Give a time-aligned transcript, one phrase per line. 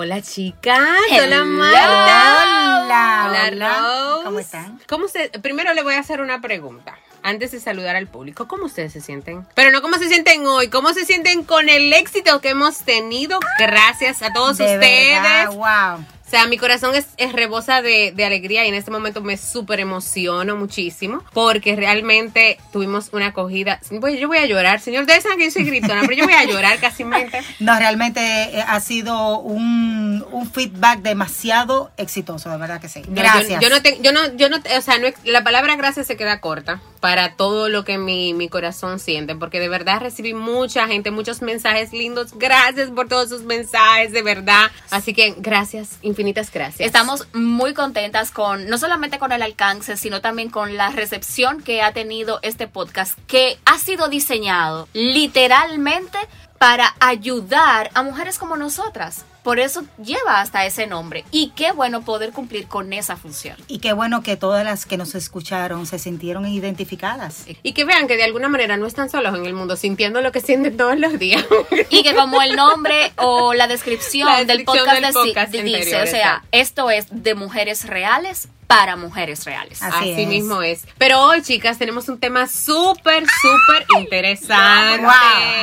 [0.00, 0.78] Hola chicas,
[1.10, 2.84] hola Marta.
[2.84, 3.78] Hola, Hola hola.
[3.80, 4.24] Rose.
[4.26, 4.80] ¿Cómo están?
[4.88, 6.96] ¿Cómo se, primero le voy a hacer una pregunta.
[7.24, 9.44] Antes de saludar al público, ¿cómo ustedes se sienten?
[9.56, 13.40] Pero no cómo se sienten hoy, cómo se sienten con el éxito que hemos tenido.
[13.58, 15.20] Gracias a todos De ustedes.
[15.20, 15.50] verdad,
[15.96, 16.06] wow.
[16.28, 19.38] O sea, mi corazón es, es rebosa de, de alegría y en este momento me
[19.38, 23.80] súper emociono muchísimo porque realmente tuvimos una acogida.
[23.90, 25.04] Voy- yo voy a llorar, señor.
[25.04, 27.40] Ustedes saben que yo soy gritona, pero yo voy a llorar casi mente.
[27.60, 33.00] No, realmente eh, ha sido un, un feedback demasiado exitoso, de verdad que sí.
[33.08, 33.60] No, Gracias.
[33.62, 36.18] Yo, yo no te- yo no, yo no, o sea, no, la palabra gracias se
[36.18, 40.86] queda corta para todo lo que mi, mi corazón siente, porque de verdad recibí mucha
[40.88, 42.32] gente, muchos mensajes lindos.
[42.36, 44.70] Gracias por todos sus mensajes, de verdad.
[44.90, 46.84] Así que gracias, infinitas gracias.
[46.84, 51.80] Estamos muy contentas con, no solamente con el alcance, sino también con la recepción que
[51.80, 56.18] ha tenido este podcast, que ha sido diseñado literalmente
[56.58, 59.24] para ayudar a mujeres como nosotras.
[59.48, 61.24] Por eso lleva hasta ese nombre.
[61.30, 63.56] Y qué bueno poder cumplir con esa función.
[63.66, 67.46] Y qué bueno que todas las que nos escucharon se sintieron identificadas.
[67.62, 70.32] Y que vean que de alguna manera no están solos en el mundo, sintiendo lo
[70.32, 71.46] que sienten todos los días.
[71.88, 76.02] Y que como el nombre o la descripción, La del podcast, del deci- podcast dice,
[76.02, 79.82] o sea, esto es de mujeres reales para mujeres reales.
[79.82, 80.28] Así Así es.
[80.28, 80.86] mismo es.
[80.98, 85.02] Pero hoy, chicas, tenemos un tema súper, súper interesante.
[85.02, 85.10] Wow,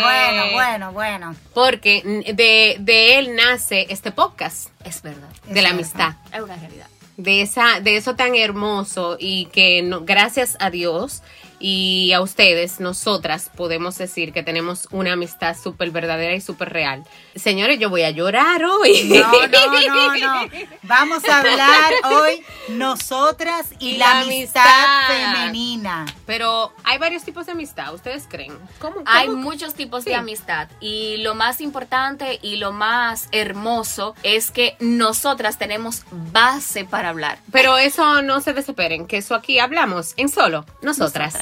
[0.02, 1.36] bueno, bueno, bueno.
[1.54, 2.02] Porque
[2.36, 5.30] de, de él nace este podcast, Es verdad.
[5.48, 6.16] de la amistad.
[6.34, 6.88] Es una realidad.
[7.18, 11.22] De, esa, de eso tan hermoso y que no- gracias a Dios
[11.60, 17.04] y a ustedes, nosotras podemos decir que tenemos una amistad súper verdadera y súper real.
[17.36, 19.04] Señores, yo voy a llorar hoy.
[19.16, 20.50] No, no, no, no.
[20.84, 25.34] Vamos a hablar hoy nosotras y, Y la, la amistad, amistad.
[25.34, 26.06] femenina.
[26.26, 28.54] Pero hay varios tipos de amistad, ¿ustedes creen?
[28.80, 28.96] ¿Cómo?
[28.96, 29.06] cómo?
[29.08, 30.10] Hay muchos tipos Sí.
[30.12, 36.86] de amistad y lo más importante y lo más hermoso es que nosotras tenemos base
[36.86, 37.40] para hablar.
[37.52, 41.36] Pero eso no se desesperen, que eso aquí hablamos en solo nosotras.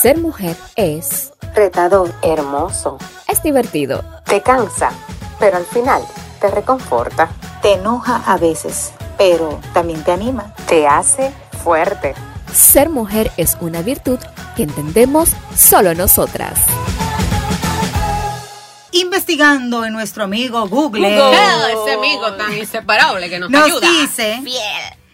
[0.00, 4.04] Ser mujer es, retador, hermoso, es divertido.
[4.24, 4.90] te cansa,
[5.40, 6.02] pero al final
[6.40, 7.28] te reconforta,
[7.62, 10.54] Te enoja a veces, pero también te anima.
[10.68, 11.32] te hace
[11.64, 12.14] fuerte.
[12.52, 14.18] Ser mujer es una virtud
[14.54, 16.58] que entendemos solo nosotras.
[18.92, 23.88] Investigando en nuestro amigo Google, Ah, ese amigo tan inseparable que nos, nos ayuda.
[23.90, 24.40] dice,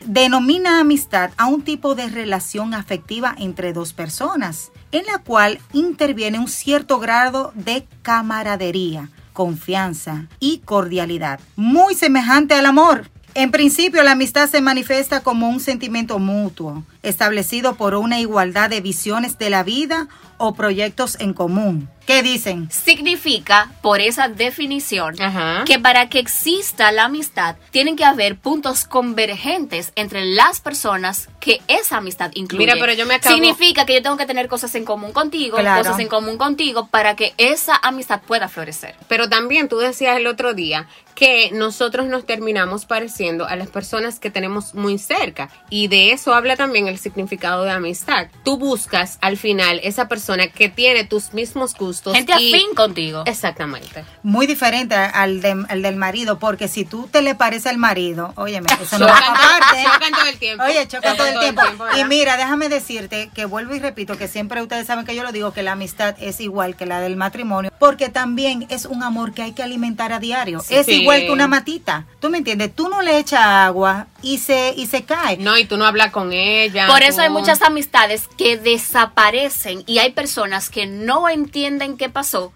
[0.06, 6.38] denomina amistad a un tipo de relación afectiva entre dos personas, en la cual interviene
[6.38, 13.10] un cierto grado de camaradería, confianza y cordialidad, muy semejante al amor.
[13.34, 18.80] En principio, la amistad se manifiesta como un sentimiento mutuo, establecido por una igualdad de
[18.80, 20.08] visiones de la vida
[20.38, 21.88] o proyectos en común.
[22.06, 22.68] ¿Qué dicen?
[22.72, 25.62] Significa, por esa definición, Ajá.
[25.64, 31.60] que para que exista la amistad tienen que haber puntos convergentes entre las personas que
[31.68, 32.66] esa amistad incluye.
[32.66, 35.58] Mira, pero yo me acabo- Significa que yo tengo que tener cosas en común contigo,
[35.58, 35.82] Claro.
[35.84, 38.96] cosas en común contigo para que esa amistad pueda florecer.
[39.08, 44.18] Pero también tú decías el otro día que nosotros nos terminamos pareciendo a las personas
[44.18, 45.50] que tenemos muy cerca.
[45.70, 48.28] Y de eso habla también el significado de amistad.
[48.44, 52.14] Tú buscas al final esa persona que tiene tus mismos gustos.
[52.14, 53.22] Gente y- afín contigo.
[53.26, 54.04] Exactamente.
[54.22, 58.32] Muy diferente al, de- al del marido, porque si tú te le pareces al marido,
[58.36, 59.82] óyeme, eso no va Chocan, para parte.
[59.84, 60.64] chocan todo el tiempo.
[60.64, 61.62] Oye, choca todo el tiempo.
[61.98, 65.32] Y mira, déjame decirte que vuelvo y repito que siempre ustedes saben que yo lo
[65.32, 69.32] digo que la amistad es igual que la del matrimonio, porque también es un amor
[69.34, 70.62] que hay que alimentar a diario.
[70.68, 71.02] Es Sí.
[71.02, 72.06] igual que una matita.
[72.20, 72.74] ¿Tú me entiendes?
[72.74, 75.36] Tú no le echas agua y se y se cae.
[75.38, 76.81] No, y tú no hablas con ella.
[76.88, 82.52] Por eso hay muchas amistades que desaparecen y hay personas que no entienden qué pasó,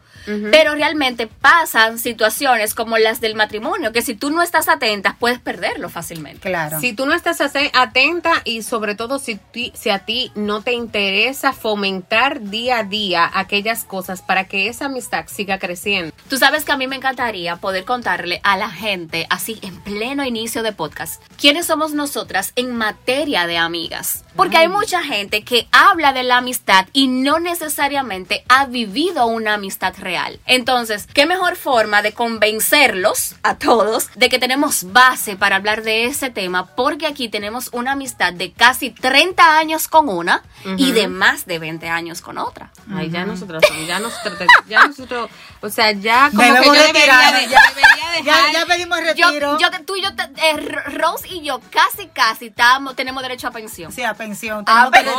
[0.51, 5.39] pero realmente pasan situaciones como las del matrimonio, que si tú no estás atenta puedes
[5.39, 6.41] perderlo fácilmente.
[6.49, 6.81] Claro.
[6.81, 10.73] Si tú no estás atenta y sobre todo si, ti- si a ti no te
[10.73, 16.13] interesa fomentar día a día aquellas cosas para que esa amistad siga creciendo.
[16.29, 20.25] Tú sabes que a mí me encantaría poder contarle a la gente, así en pleno
[20.25, 24.25] inicio de podcast, quiénes somos nosotras en materia de amigas.
[24.35, 29.55] Porque hay mucha gente que habla de la amistad y no necesariamente ha vivido una
[29.55, 30.16] amistad real.
[30.47, 36.07] Entonces, ¿qué mejor forma de convencerlos a todos de que tenemos base para hablar de
[36.07, 36.67] ese tema?
[36.75, 40.43] Porque aquí tenemos una amistad de casi 30 años con una
[40.77, 42.71] y de más de 20 años con otra.
[42.95, 45.31] Ay, ya nosotros, ya nosotros, ya nosotros,
[45.61, 47.61] o sea, ya como Debemos que yo debería de, ya.
[47.75, 48.53] debería dejar.
[48.53, 49.59] Ya, ya pedimos Yo, retiro.
[49.59, 52.53] yo, tú y yo, eh, Rose y yo casi, casi
[52.95, 53.93] tenemos derecho a pensión.
[53.93, 54.65] Sí, a pensión.
[54.67, 55.13] Ah, pero-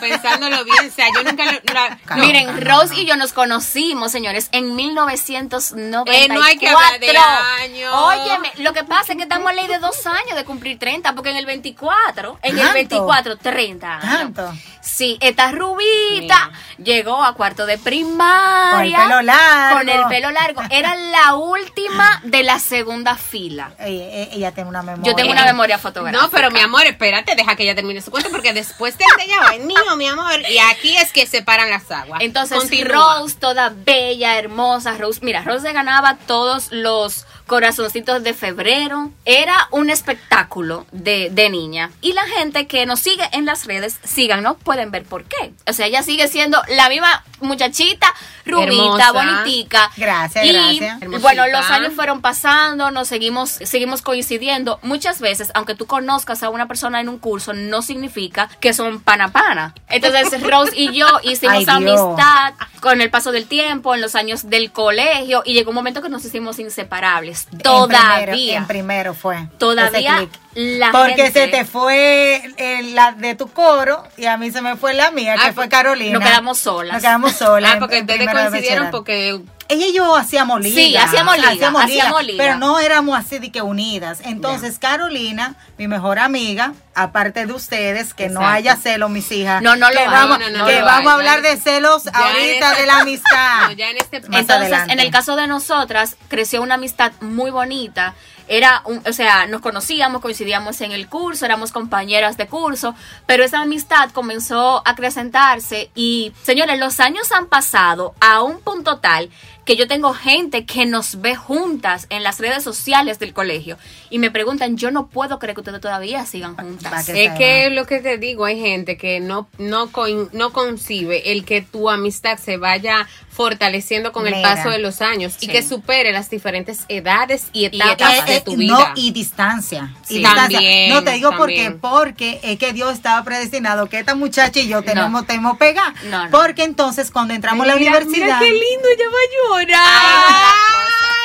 [0.00, 3.00] pensándolo bien, o sea, yo nunca lo- la- No, Miren, no, Rose no.
[3.00, 6.12] y yo nos conocimos, señores, en 1994.
[6.12, 7.92] Eh, no hay que hablar de años.
[7.94, 11.14] Óyeme, lo que pasa es que estamos a ley de dos años de cumplir 30,
[11.14, 12.74] porque en el 24, en el ¿Tanto?
[12.74, 14.34] 24, 30 años.
[14.34, 14.52] Tanto.
[14.82, 18.98] Sí, esta rubita llegó a cuarto de primaria.
[18.98, 19.78] Con el pelo largo.
[19.78, 20.62] Con el pelo largo.
[20.70, 23.72] Era la última de la segunda fila.
[23.78, 25.10] Ella, ella- tiene una memoria.
[25.10, 26.22] Yo tengo una memoria fotográfica.
[26.22, 29.36] No, pero mi amor, espérate, deja que ella termine su cuento porque después de ella
[29.42, 32.20] va el niño, mi amor, y aquí es que separan las aguas.
[32.22, 33.18] Entonces, Continúa.
[33.20, 39.10] Rose, toda bella, hermosa, Rose, mira, Rose se ganaba todos los corazoncitos de febrero.
[39.24, 41.90] Era un espectáculo de, de niña.
[42.00, 45.52] Y la gente que nos sigue en las redes, síganos, pueden ver por qué.
[45.66, 48.12] O sea, ella sigue siendo la misma muchachita,
[48.44, 49.12] rubita, Hermosa.
[49.12, 49.90] bonitica.
[49.96, 51.20] Gracias, y, gracias.
[51.20, 54.78] Bueno, los años fueron pasando, nos seguimos, seguimos coincidiendo.
[54.82, 59.00] Muchas veces, aunque tú conozcas a una persona en un curso, no significa que son
[59.00, 59.74] pana pana.
[59.88, 64.48] Entonces, Rose y yo hicimos Ay, amistad con el paso del tiempo, en los años
[64.48, 67.35] del colegio, y llegó un momento que nos hicimos inseparables.
[67.52, 68.24] En Todavía.
[68.26, 69.48] primero, en primero fue.
[69.58, 74.50] Todavía la Porque gente- se te fue eh, la de tu coro y a mí
[74.50, 76.18] se me fue la mía, que Ah, fue Carolina.
[76.18, 76.94] nos quedamos solas.
[76.94, 77.70] Nos quedamos solas.
[77.70, 80.74] Ah, en- porque en ustedes coincidieron porque Ella y yo hacíamos liga.
[80.76, 82.44] Sí, hacíamos liga, hacíamos hacíamos liga.
[82.44, 84.20] Pero no éramos así de que unidas.
[84.24, 89.62] Entonces, Carolina, mi mejor amiga, aparte de ustedes, que no haya celos, mis hijas.
[89.62, 92.70] No, no lo que vamos, No, no, que vamos a hablar de celos ya ahorita
[92.70, 93.70] este- de la amistad.
[93.76, 94.92] Ya en este Entonces, adelante.
[94.92, 98.14] en el caso de nosotras, creció una amistad muy bonita.
[98.48, 102.94] Era, un, o sea, nos conocíamos, coincidíamos en el curso, éramos compañeras de curso,
[103.26, 108.98] pero esa amistad comenzó a acrecentarse y, señores, los años han pasado a un punto
[108.98, 109.30] tal
[109.66, 113.76] que yo tengo gente que nos ve juntas en las redes sociales del colegio
[114.10, 117.04] y me preguntan, yo no puedo creer que ustedes todavía sigan juntas.
[117.04, 119.90] que Es que lo que te digo, hay gente que no, no,
[120.32, 125.36] no concibe el que tu amistad se vaya fortaleciendo con el paso de los años
[125.40, 128.78] y que supere las diferentes edades y Y etapas de Eh, tu eh, vida.
[128.78, 129.94] No, y distancia.
[130.04, 130.58] Sí, y distancia.
[130.58, 131.80] también, no te digo por qué, también.
[131.80, 135.92] porque es que Dios estaba predestinado que esta muchacha y yo tenemos, tenemos pega.
[136.04, 136.30] No, no.
[136.30, 138.08] Porque entonces cuando entramos a la universidad.
[138.26, 140.54] Mira qué lindo, ella va a llorar.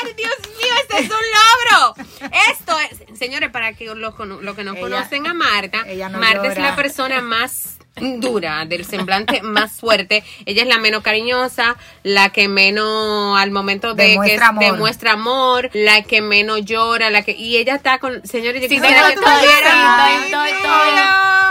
[0.04, 1.96] Ay, Dios mío, este es un logro.
[2.52, 6.20] Esto es, señores, para que lo, cono- lo que no Ella- conocen a Marta, no
[6.20, 10.24] Marta es la persona más dura, del semblante más fuerte.
[10.46, 14.64] Ella es la menos cariñosa, la que menos al momento de Demuestra que amor.
[14.64, 18.76] demuestra amor, la que menos llora, la que y ella está con, señores, yo Sí,
[18.76, 20.72] quisiera tengo, que estoy.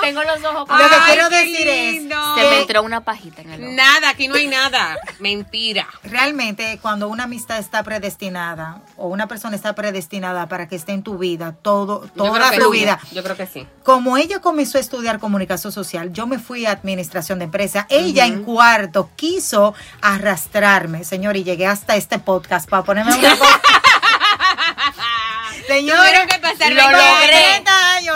[0.01, 2.03] Tengo los ojos Lo que quiero decir es.
[2.03, 3.73] Se me entró una pajita en el ojo.
[3.73, 4.97] Nada, aquí no hay nada.
[5.19, 5.87] Mentira.
[6.05, 11.03] Realmente, cuando una amistad está predestinada o una persona está predestinada para que esté en
[11.03, 12.99] tu vida, todo, toda sí, vida.
[13.13, 13.67] Yo creo que sí.
[13.83, 17.87] Como ella comenzó a estudiar comunicación social, yo me fui a administración de empresa.
[17.91, 23.61] Ella en cuarto quiso arrastrarme, señor, y llegué hasta este podcast para ponerme una cosa.
[25.67, 27.63] Señor, Tuvieron que pasar lo 20 logré.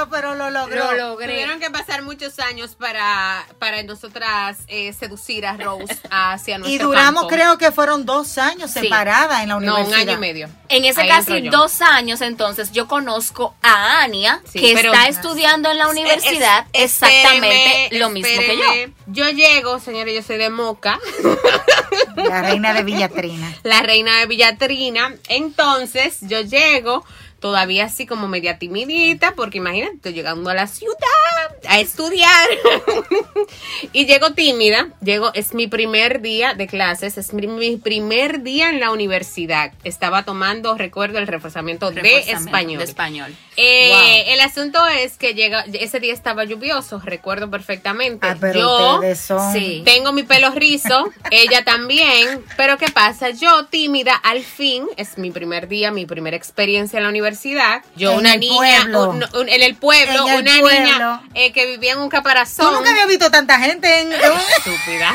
[0.05, 0.09] Años.
[0.09, 0.93] 30 años, pero lo logró.
[0.93, 1.29] Lo logré.
[1.29, 6.79] Tuvieron que pasar muchos años para, para nosotras eh, seducir a Rose hacia nuestro Y
[6.79, 7.29] duramos, campo.
[7.35, 8.81] creo que fueron dos años Sí.
[8.81, 9.87] separadas en la No, universidad.
[10.03, 10.49] un año y medio.
[10.69, 15.09] En ese Ahí casi dos años, entonces, yo conozco a Ania, Sí, que pero- está
[15.09, 18.93] estudiando en la universidad Es- exactamente espéreme, lo mismo que yo.
[19.07, 20.99] Yo llego, señores, yo soy de Moca,
[22.17, 23.55] La reina de Villatrina.
[23.63, 25.15] la reina de Villatrina.
[25.29, 27.05] Entonces, yo llego
[27.45, 30.97] todavía así como media timidita, porque imagínate, estoy llegando a la ciudad
[31.69, 32.49] a estudiar.
[33.93, 38.71] y llego tímida, llego, es mi primer día de clases, es mi, mi primer día
[38.71, 39.73] en la universidad.
[39.85, 42.79] Estaba tomando, recuerdo, el reforzamiento de español.
[42.79, 43.37] De español.
[43.57, 48.27] Eh, El asunto es que llega, ese día estaba lluvioso, recuerdo perfectamente.
[48.27, 49.53] Ah, pero yo ustedes son.
[49.53, 49.83] Sí.
[49.85, 53.31] tengo mi pelo rizo, ella también, pero ¿qué pasa?
[53.31, 57.34] Yo tímida, al fin, es mi primer día, mi primera experiencia en la universidad.
[57.97, 59.11] Yo En una el niña, pueblo.
[59.11, 60.81] un- un- en el pueblo, En el una pueblo.
[60.93, 62.73] niña eh, que vivía en un caparazón.
[62.75, 64.13] nunca habías visto tanta gente en...
[64.13, 65.15] Estúpida.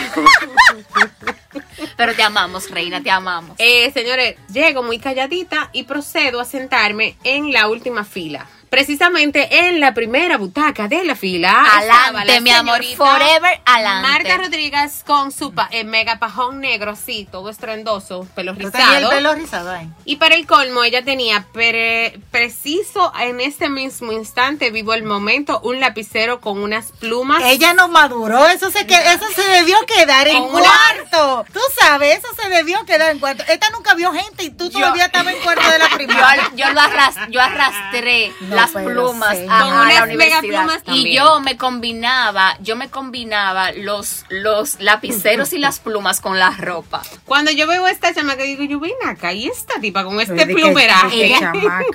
[1.98, 3.56] Pero te amamos, reina, te amamos.
[3.60, 8.48] Eh, señores, llego muy calladita y procedo a sentarme en la última fila.
[8.70, 11.66] Precisamente en la primera butaca de la fila.
[11.78, 14.08] Adelante, la mi amor, forever adelante.
[14.08, 18.90] Marta Rodríguez con su pa- eh, mega pajón negro, así, todo estrendoso, pelo Tú tenías
[18.90, 19.10] el rizado.
[19.10, 19.90] pelo rizado ahí.
[20.06, 25.60] Y para el colmo, ella tenía pre- preciso en este mismo instante, vivo el momento,
[25.62, 27.42] un lapicero con unas plumas.
[27.46, 31.46] Ella no maduró, eso se, que, eso se debió quedar en cuarto.
[31.54, 33.44] Tú sabes, eso se debió quedar en cuarto.
[33.48, 36.52] Esta nunca vio gente y tú todavía estabas en cuarto de la Yo, primaria.
[36.56, 39.46] yo lo arras- yo arrastré No, las plumas sí.
[39.46, 40.42] Con la unas universidad.
[40.42, 41.16] megaplumas y también.
[41.18, 47.02] yo me combinaba, yo me combinaba los, los lapiceros y las plumas con la ropa.
[47.26, 50.34] Cuando yo veo a esta chamaca, digo, yo ven acá, y esta tipa con este
[50.34, 51.26] de plumeraje.
[51.36, 51.54] Ella,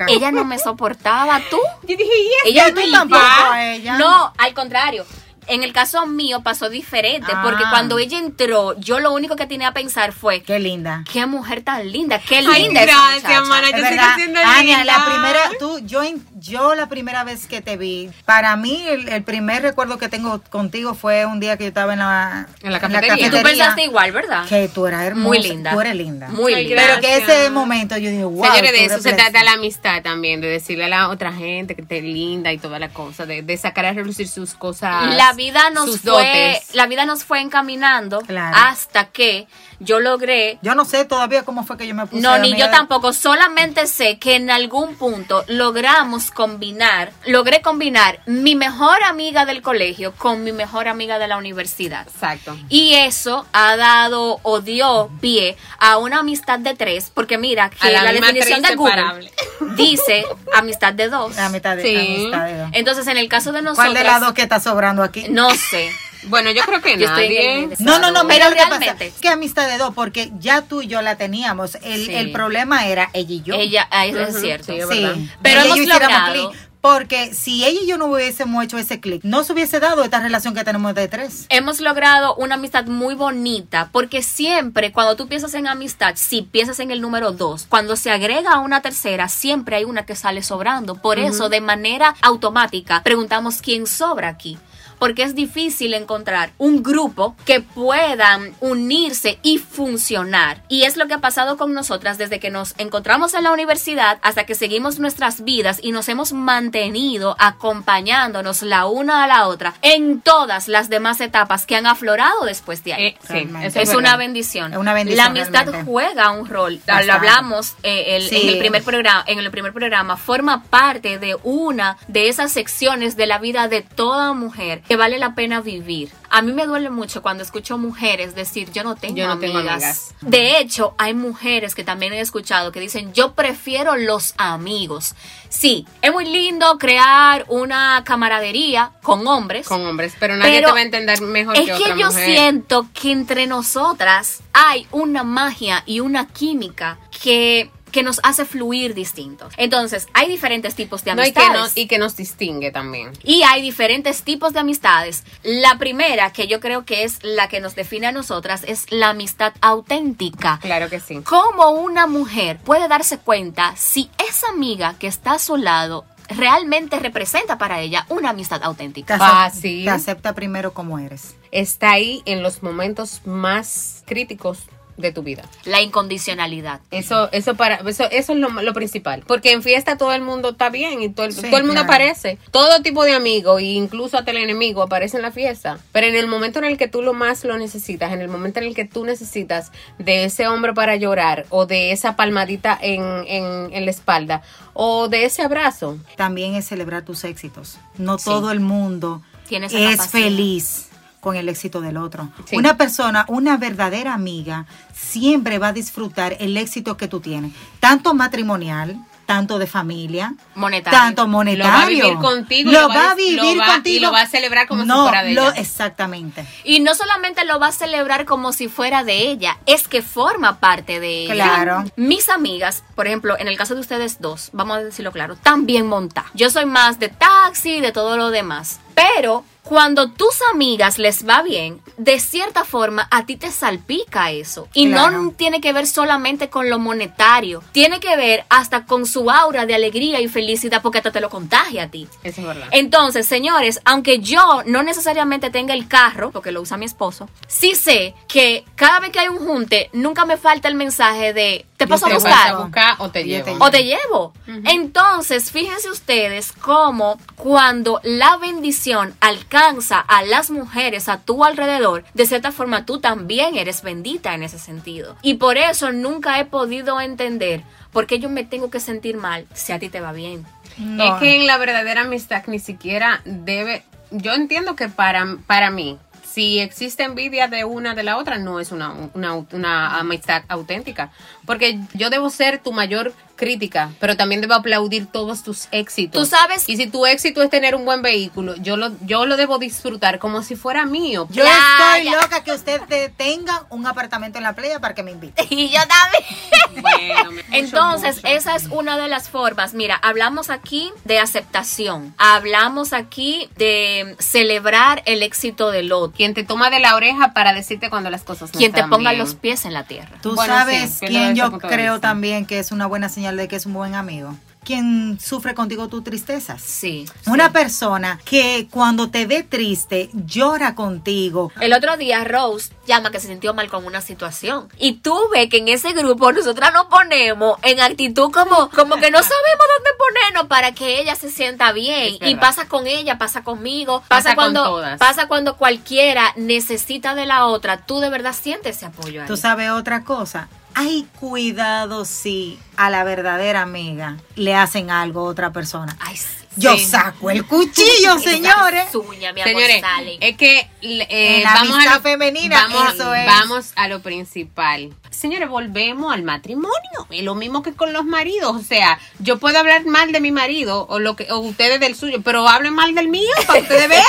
[0.09, 1.59] ella no me soportaba, tú.
[1.83, 2.11] Yo dije,
[2.47, 3.23] y Ella tú me tampoco
[3.59, 3.99] ella.
[3.99, 5.05] No, al contrario.
[5.47, 7.43] En el caso mío pasó diferente, Ah.
[7.43, 11.05] porque cuando ella entró, yo lo único que tenía a pensar fue, Qué linda.
[11.13, 13.43] qué mujer tan linda, qué Ay, linda esa gracias, muchacha".
[13.43, 13.71] mana.
[13.71, 14.99] Yo sigo siendo Ania, linda.
[14.99, 16.01] la primera, tú, yo,
[16.45, 20.43] yo la primera vez que te vi, para mí el, el primer recuerdo que tengo
[20.51, 23.27] contigo fue un día que yo estaba en la, En la cafetería.
[23.27, 24.45] Y tú pensaste igual, ¿verdad?
[24.47, 25.73] que tú eras hermosa, Muy linda.
[25.73, 26.29] tú eres linda.
[26.29, 26.83] Muy linda.
[26.87, 28.45] Pero que ese momento yo dije, wow.
[28.45, 31.83] Señores, de eso se trata la amistad también, de decirle a la otra gente que
[31.83, 35.15] te linda y toda la cosa, de, de sacar a relucir sus cosas.
[35.17, 36.75] la vida nos sus fue dotes.
[36.75, 38.57] la vida nos fue encaminando Claro.
[38.69, 39.47] hasta que
[39.85, 42.67] yo logré Yo no sé todavía cómo fue que yo me puse no, ni yo
[42.67, 43.13] de- tampoco.
[43.13, 50.13] Solamente sé que en algún punto logramos combinar, logré combinar mi mejor amiga del colegio
[50.17, 52.07] con mi mejor amiga de la universidad.
[52.09, 52.57] Exacto.
[52.69, 57.87] Y eso ha dado o dio pie a una amistad de tres, porque mira que
[57.87, 59.31] A la la, definición de Google
[59.77, 60.25] dice
[60.55, 61.35] amistad de dos.
[61.37, 61.97] La mitad de, Sí.
[61.97, 62.71] amistad de dos.
[62.73, 65.27] Entonces, en el caso de nosotros, ¿Cuál de las dos que está sobrando aquí?
[65.29, 65.91] no sé.
[66.27, 67.69] Bueno, yo creo que Yo nadie.
[67.79, 68.79] No, no, no, Pero mira lo que pasa.
[68.79, 69.95] realmente- ¿Qué amistad de dos?
[69.95, 71.77] Porque ya tú y yo la teníamos.
[71.83, 72.15] El, Sí.
[72.15, 73.55] el problema era ella y yo.
[73.55, 74.73] Ella, ah, eso Ujú, es cierto.
[74.73, 75.01] sí, es Sí.
[75.03, 75.17] verdad.
[75.43, 76.69] Pero hemos logrado- clic.
[76.81, 80.21] Porque si ella y yo no hubiésemos hecho ese clic, no se hubiese dado esta
[80.21, 81.47] relación que tenemos de tres.
[81.49, 86.81] Hemos logrado una amistad muy bonita porque siempre cuando tú piensas en amistad, si piensas
[86.81, 90.97] en el número dos, cuando se agrega una tercera, siempre hay una que sale sobrando.
[90.97, 94.59] Por eso, de manera automática, preguntamos quién sobra aquí.
[94.99, 100.63] Porque es difícil encontrar un grupo que puedan unirse y funcionar.
[100.69, 104.19] Y es lo que ha pasado con nosotras desde que nos encontramos en la universidad
[104.23, 109.75] hasta que seguimos nuestras vidas y nos hemos mantenido acompañándonos la una a la otra
[109.83, 113.05] en todas las demás etapas que han aflorado después de ahí.
[113.07, 113.49] Eh, sí,
[113.81, 114.73] Es una bendición.
[114.73, 115.85] Es una bendición, La amistad realmente.
[115.91, 116.77] juega un rol.
[116.79, 117.07] Bastante.
[117.07, 118.41] Lo hablamos eh, el- Sí.
[118.43, 119.25] en el primer programa.
[119.27, 123.83] En el primer programa forma parte de una de esas secciones de la vida de
[123.83, 126.11] toda mujer que vale la pena vivir.
[126.31, 129.59] A mí me duele mucho cuando escucho mujeres decir yo no tengo, Yo no tengo
[129.59, 129.75] amigas.
[129.83, 130.15] amigas.
[130.21, 135.15] De hecho, hay mujeres que también he escuchado que dicen yo prefiero los amigos.
[135.49, 139.69] Sí, es muy lindo crear una camaradería con hombres.
[139.69, 142.07] Con hombres, pero nadie Pero te va a entender mejor es que, que, otra yo
[142.09, 142.27] mujer.
[142.27, 148.93] siento que entre nosotras hay una magia y una química que, que nos hace fluir
[148.93, 149.55] distintos.
[149.57, 151.61] Entonces, hay diferentes tipos de No, y, que amistades.
[151.63, 153.13] nos, y que nos distingue también.
[153.23, 155.23] Y hay diferentes tipos de amistades.
[155.45, 159.11] La primera, que yo creo que es la que nos define a nosotras, es la
[159.11, 160.59] amistad auténtica.
[160.61, 161.21] Claro que sí.
[161.23, 166.99] ¿Cómo una mujer puede darse cuenta si esa amiga que está a su lado realmente
[166.99, 169.19] representa para ella una amistad Te, auténtica?
[169.19, 169.85] Fácil.
[169.85, 171.37] te acepta primero como eres.
[171.53, 174.65] Está ahí en los momentos más críticos
[174.97, 175.43] de tu vida.
[175.65, 176.81] La incondicionalidad.
[176.91, 179.25] Eso, eso para, eso, eso es lo, lo principal.
[179.27, 181.83] Porque en fiesta todo el mundo está bien y todo el, Sí, todo el mundo
[181.83, 181.87] claro.
[181.95, 182.39] aparece.
[182.51, 185.79] Todo tipo de amigos, e incluso hasta el enemigo, aparece en la fiesta.
[185.93, 188.61] Pero en el momento en el que tú lo más lo necesitas, en el momento
[188.61, 193.03] en el que tú necesitas de ese hombre para llorar, o de esa palmadita en,
[193.27, 194.43] en, en la espalda,
[194.75, 195.99] o de ese abrazo.
[196.17, 197.79] También es celebrar tus éxitos.
[197.99, 200.23] No todo el mundo Tiene esa es capacidad.
[200.25, 200.89] feliz
[201.25, 202.29] con el éxito del otro.
[202.45, 202.55] Sí.
[202.57, 208.15] Una persona, una verdadera amiga, siempre va a disfrutar el éxito que tú tienes, tanto
[208.15, 210.99] matrimonial, tanto de familia, Monetario.
[210.99, 211.65] tanto monetario.
[211.65, 214.07] Lo va a vivir contigo Lo lo va a- vivir va- y contigo.
[214.07, 215.61] lo va a celebrar como si No, fuera de lo- ella.
[215.63, 216.45] Exactamente.
[216.63, 220.61] Y no solamente lo va a celebrar como si fuera de ella, es que forma
[220.61, 221.33] parte de ella.
[221.35, 221.85] Claro.
[221.97, 225.87] Mis amigas, por ejemplo, en el caso de ustedes dos, vamos a decirlo claro, también
[225.87, 226.27] monta.
[226.35, 228.79] Yo soy más de taxi, de todo lo demás.
[228.95, 234.69] Pero cuando tus amigas les va bien, de cierta forma a ti te salpica eso.
[234.75, 235.23] Y Claro.
[235.23, 239.65] no tiene que ver solamente con lo monetario, tiene que ver hasta con su aura
[239.67, 242.07] de alegría y felicidad porque hasta te lo contagia a ti.
[242.23, 242.69] Eso es verdad.
[242.73, 247.75] Entonces, señores, aunque yo no necesariamente tenga el carro, porque lo usa mi esposo, sí
[247.75, 251.91] sé que cada vez que hay un junte, nunca me falta el mensaje de te
[251.91, 252.53] paso a te Te buscar.
[252.53, 253.45] vas a buscar o te llevo.
[253.45, 254.33] te o te llevo.
[254.65, 262.27] Entonces, fíjense ustedes cómo cuando la bendición alcanza a las mujeres a tu alrededor, de
[262.27, 265.17] cierta forma tú también eres bendita en ese sentido.
[265.23, 267.63] Y por eso nunca he podido entender
[267.93, 270.45] por qué yo me tengo que sentir mal si a ti te va bien.
[270.79, 271.05] No.
[271.05, 273.85] Es que en la verdadera amistad ni siquiera debe.
[274.11, 278.59] Yo entiendo que para, para mí, si existe envidia de una de la otra, no
[278.59, 281.13] es una, una, una amistad auténtica.
[281.47, 286.21] Porque yo debo ser tu mayor crítica, pero también debo aplaudir todos tus éxitos.
[286.23, 289.37] Tú sabes- Y si tu éxito es tener un buen vehículo, yo lo, yo lo
[289.37, 291.27] debo disfrutar como si fuera mío.
[291.31, 291.59] Yo Ya,
[291.97, 292.21] estoy ya.
[292.23, 295.45] loca que usted te- tenga un apartamento en la playa para que me invite.
[295.51, 296.81] Y yo también.
[296.81, 298.29] Bueno, me- mucho, Entonces, mucho.
[298.29, 299.75] esa es una de las formas.
[299.75, 302.15] Mira, hablamos aquí de aceptación.
[302.19, 306.17] Hablamos aquí de celebrar el éxito del otro.
[306.17, 309.11] Quien te toma de la oreja para decirte cuando las cosas no Quien te ponga
[309.11, 309.19] bien.
[309.19, 310.19] los pies en la tierra.
[310.23, 313.57] Tú Bueno, sabes sí, quién yo creo también que es una buena señal de que
[313.57, 314.35] es un buen amigo.
[314.65, 316.63] Quien sufre contigo tus tristezas.
[316.63, 317.05] Sí.
[317.27, 317.53] Una sí.
[317.53, 321.53] persona que cuando te ve triste llora contigo.
[321.61, 324.69] El otro día Rose llama que se sintió mal con una situación.
[324.79, 329.11] Y tú ves que en ese grupo nosotras nos ponemos en actitud como, como que
[329.11, 332.17] no sabemos dónde ponernos para que ella se sienta bien.
[332.23, 334.99] Y pasa con ella, pasa conmigo, pasa, Pasa con cuando todas.
[334.99, 337.83] pasa cuando cualquiera necesita de la otra.
[337.85, 339.27] Tú de verdad sientes ese apoyo ahí.
[339.29, 340.49] Tú sabes otra cosa.
[340.75, 345.97] Ay, cuidado si a la verdadera amiga le hacen algo a otra persona.
[346.01, 346.44] Ay, sí.
[346.57, 346.85] Yo Sí.
[346.85, 348.87] saco el cuchillo, señores.
[349.19, 349.83] Mi amor, Señores,
[350.21, 353.27] es que eh, la vamos, a lo, femenina, vamos, eso es.
[353.27, 354.95] vamos a lo principal.
[355.11, 357.07] Señores, volvemos al matrimonio.
[357.11, 358.55] Es lo mismo que con los maridos.
[358.57, 361.95] O sea, yo puedo hablar mal de mi marido o lo que o ustedes del
[361.95, 364.05] suyo, pero hablen mal del mío para que ustedes vean.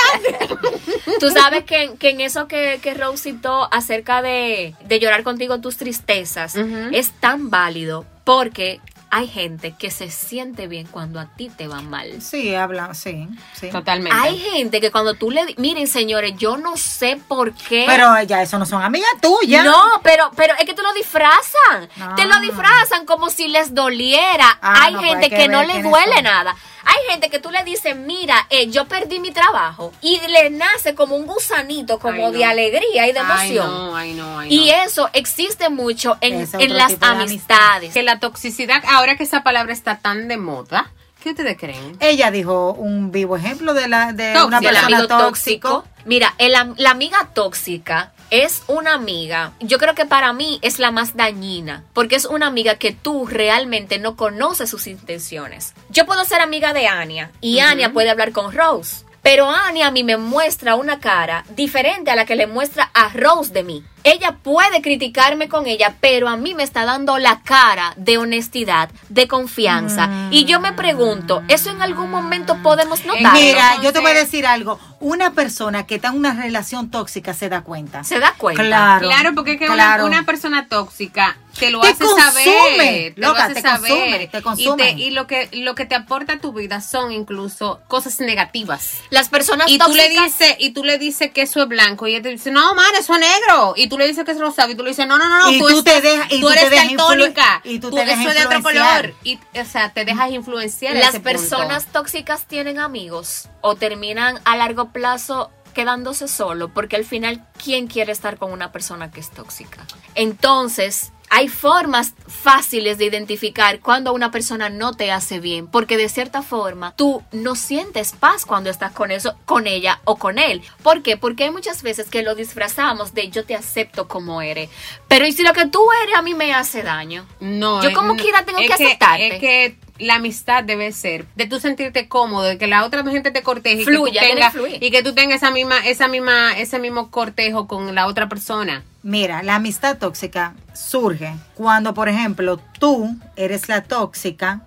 [1.20, 5.60] Tú sabes que, que en eso que, que Rose citó acerca de, de llorar contigo
[5.60, 6.56] tus tristezas
[6.92, 8.80] es tan válido porque
[9.16, 12.20] hay gente que se siente bien cuando a ti te va mal.
[12.20, 13.26] Sí, habla, sí,
[13.58, 13.70] sí.
[13.70, 14.14] Totalmente.
[14.14, 15.54] Hay gente que cuando tú le...
[15.56, 17.84] Miren, señores, yo no sé por qué...
[17.86, 19.64] Pero ya eso no son amigas tuyas.
[19.64, 21.88] No, pero, pero es que te lo disfrazan.
[21.96, 22.14] No.
[22.14, 24.58] Te lo disfrazan como si les doliera.
[24.60, 26.24] Ah, hay no, pues gente hay que que, no le duele son.
[26.24, 26.54] nada.
[26.88, 29.92] Hay gente que tú le dices, mira, eh, yo perdí mi trabajo.
[30.00, 32.38] Y le nace como un gusanito, como Ay, no.
[32.38, 33.66] de alegría y de Ay, emoción.
[33.90, 34.84] no, ay, no, ay, Y no.
[34.84, 37.92] eso existe mucho en, en las amistades.
[37.92, 40.90] Que la toxicidad, ahora que esa palabra está tan de moda,
[41.22, 41.96] ¿qué ustedes creen?
[42.00, 44.46] Ella dijo un vivo ejemplo de la de Tóxica.
[44.46, 45.68] una persona amigo tóxico.
[45.70, 45.84] tóxico.
[46.04, 50.78] Mira, el am- la amiga tóxica es una amiga, yo creo que para mí es
[50.78, 55.74] la más dañina, porque es una amiga que tú realmente no conoces sus intenciones.
[55.88, 59.90] Yo puedo ser amiga de Ania y Ania puede hablar con Rose, pero Ania a
[59.90, 63.84] mí me muestra una cara diferente a la que le muestra a Rose de mí.
[64.06, 68.88] Ella puede criticarme con ella, pero a mí me está dando la cara de honestidad,
[69.08, 70.08] de confianza.
[70.30, 73.32] Y yo me pregunto, ¿eso en algún momento podemos notar?
[73.34, 74.78] Mira, yo te voy a decir algo.
[75.00, 78.04] Una persona que está en una relación tóxica se da cuenta.
[78.04, 78.62] ¿Se da cuenta?
[78.62, 79.08] Claro.
[79.08, 80.06] Claro, porque es que claro.
[80.06, 83.90] una, una persona tóxica te lo Te hace consume, saber, te lo hace te saber.
[83.90, 84.82] consume, te Y, consume.
[84.84, 88.98] te- y lo que lo que te aporta a tu vida son incluso cosas negativas.
[89.10, 92.06] Las personas Y tú le tóxicas- dices, y tú le dices que eso es blanco
[92.06, 94.38] y ella te dice, "No, man, eso es negro." Y tú le dices que es
[94.40, 96.32] rosado y tú le dices, "No, no, no, no, Y tú, tú te estás- dejas-
[96.32, 97.60] y tú tú te eres daltónica.
[97.64, 99.00] y tú Tú- te dejas eso es de otro influenciar.
[99.02, 101.30] color." Y o sea, te dejas influenciar las ese punto.
[101.30, 107.86] personas tóxicas tienen amigos o terminan a largo plazo quedándose solo, porque al final, ¿quién
[107.86, 109.84] quiere estar con una persona que es tóxica?
[110.14, 116.08] Entonces, hay formas fáciles de identificar cuando una persona no te hace bien, porque de
[116.08, 120.62] cierta forma tú no sientes paz cuando estás con eso, con ella o con él.
[120.82, 121.16] ¿Por qué?
[121.16, 124.70] Porque hay muchas veces que lo disfrazamos de yo te acepto como eres,
[125.08, 127.26] pero y si lo que tú eres a mí me hace daño.
[127.40, 129.34] No, Yo es- como quiera tengo es que aceptarte.
[129.34, 133.30] Es que la amistad debe ser de tú sentirte cómodo, de que la otra gente
[133.30, 137.10] te corteje y que tengas y que tú tengas esa misma esa misma ese mismo
[137.10, 138.82] cortejo con la otra persona.
[139.02, 144.62] Mira, la amistad tóxica surge cuando, por ejemplo, tú eres la tóxica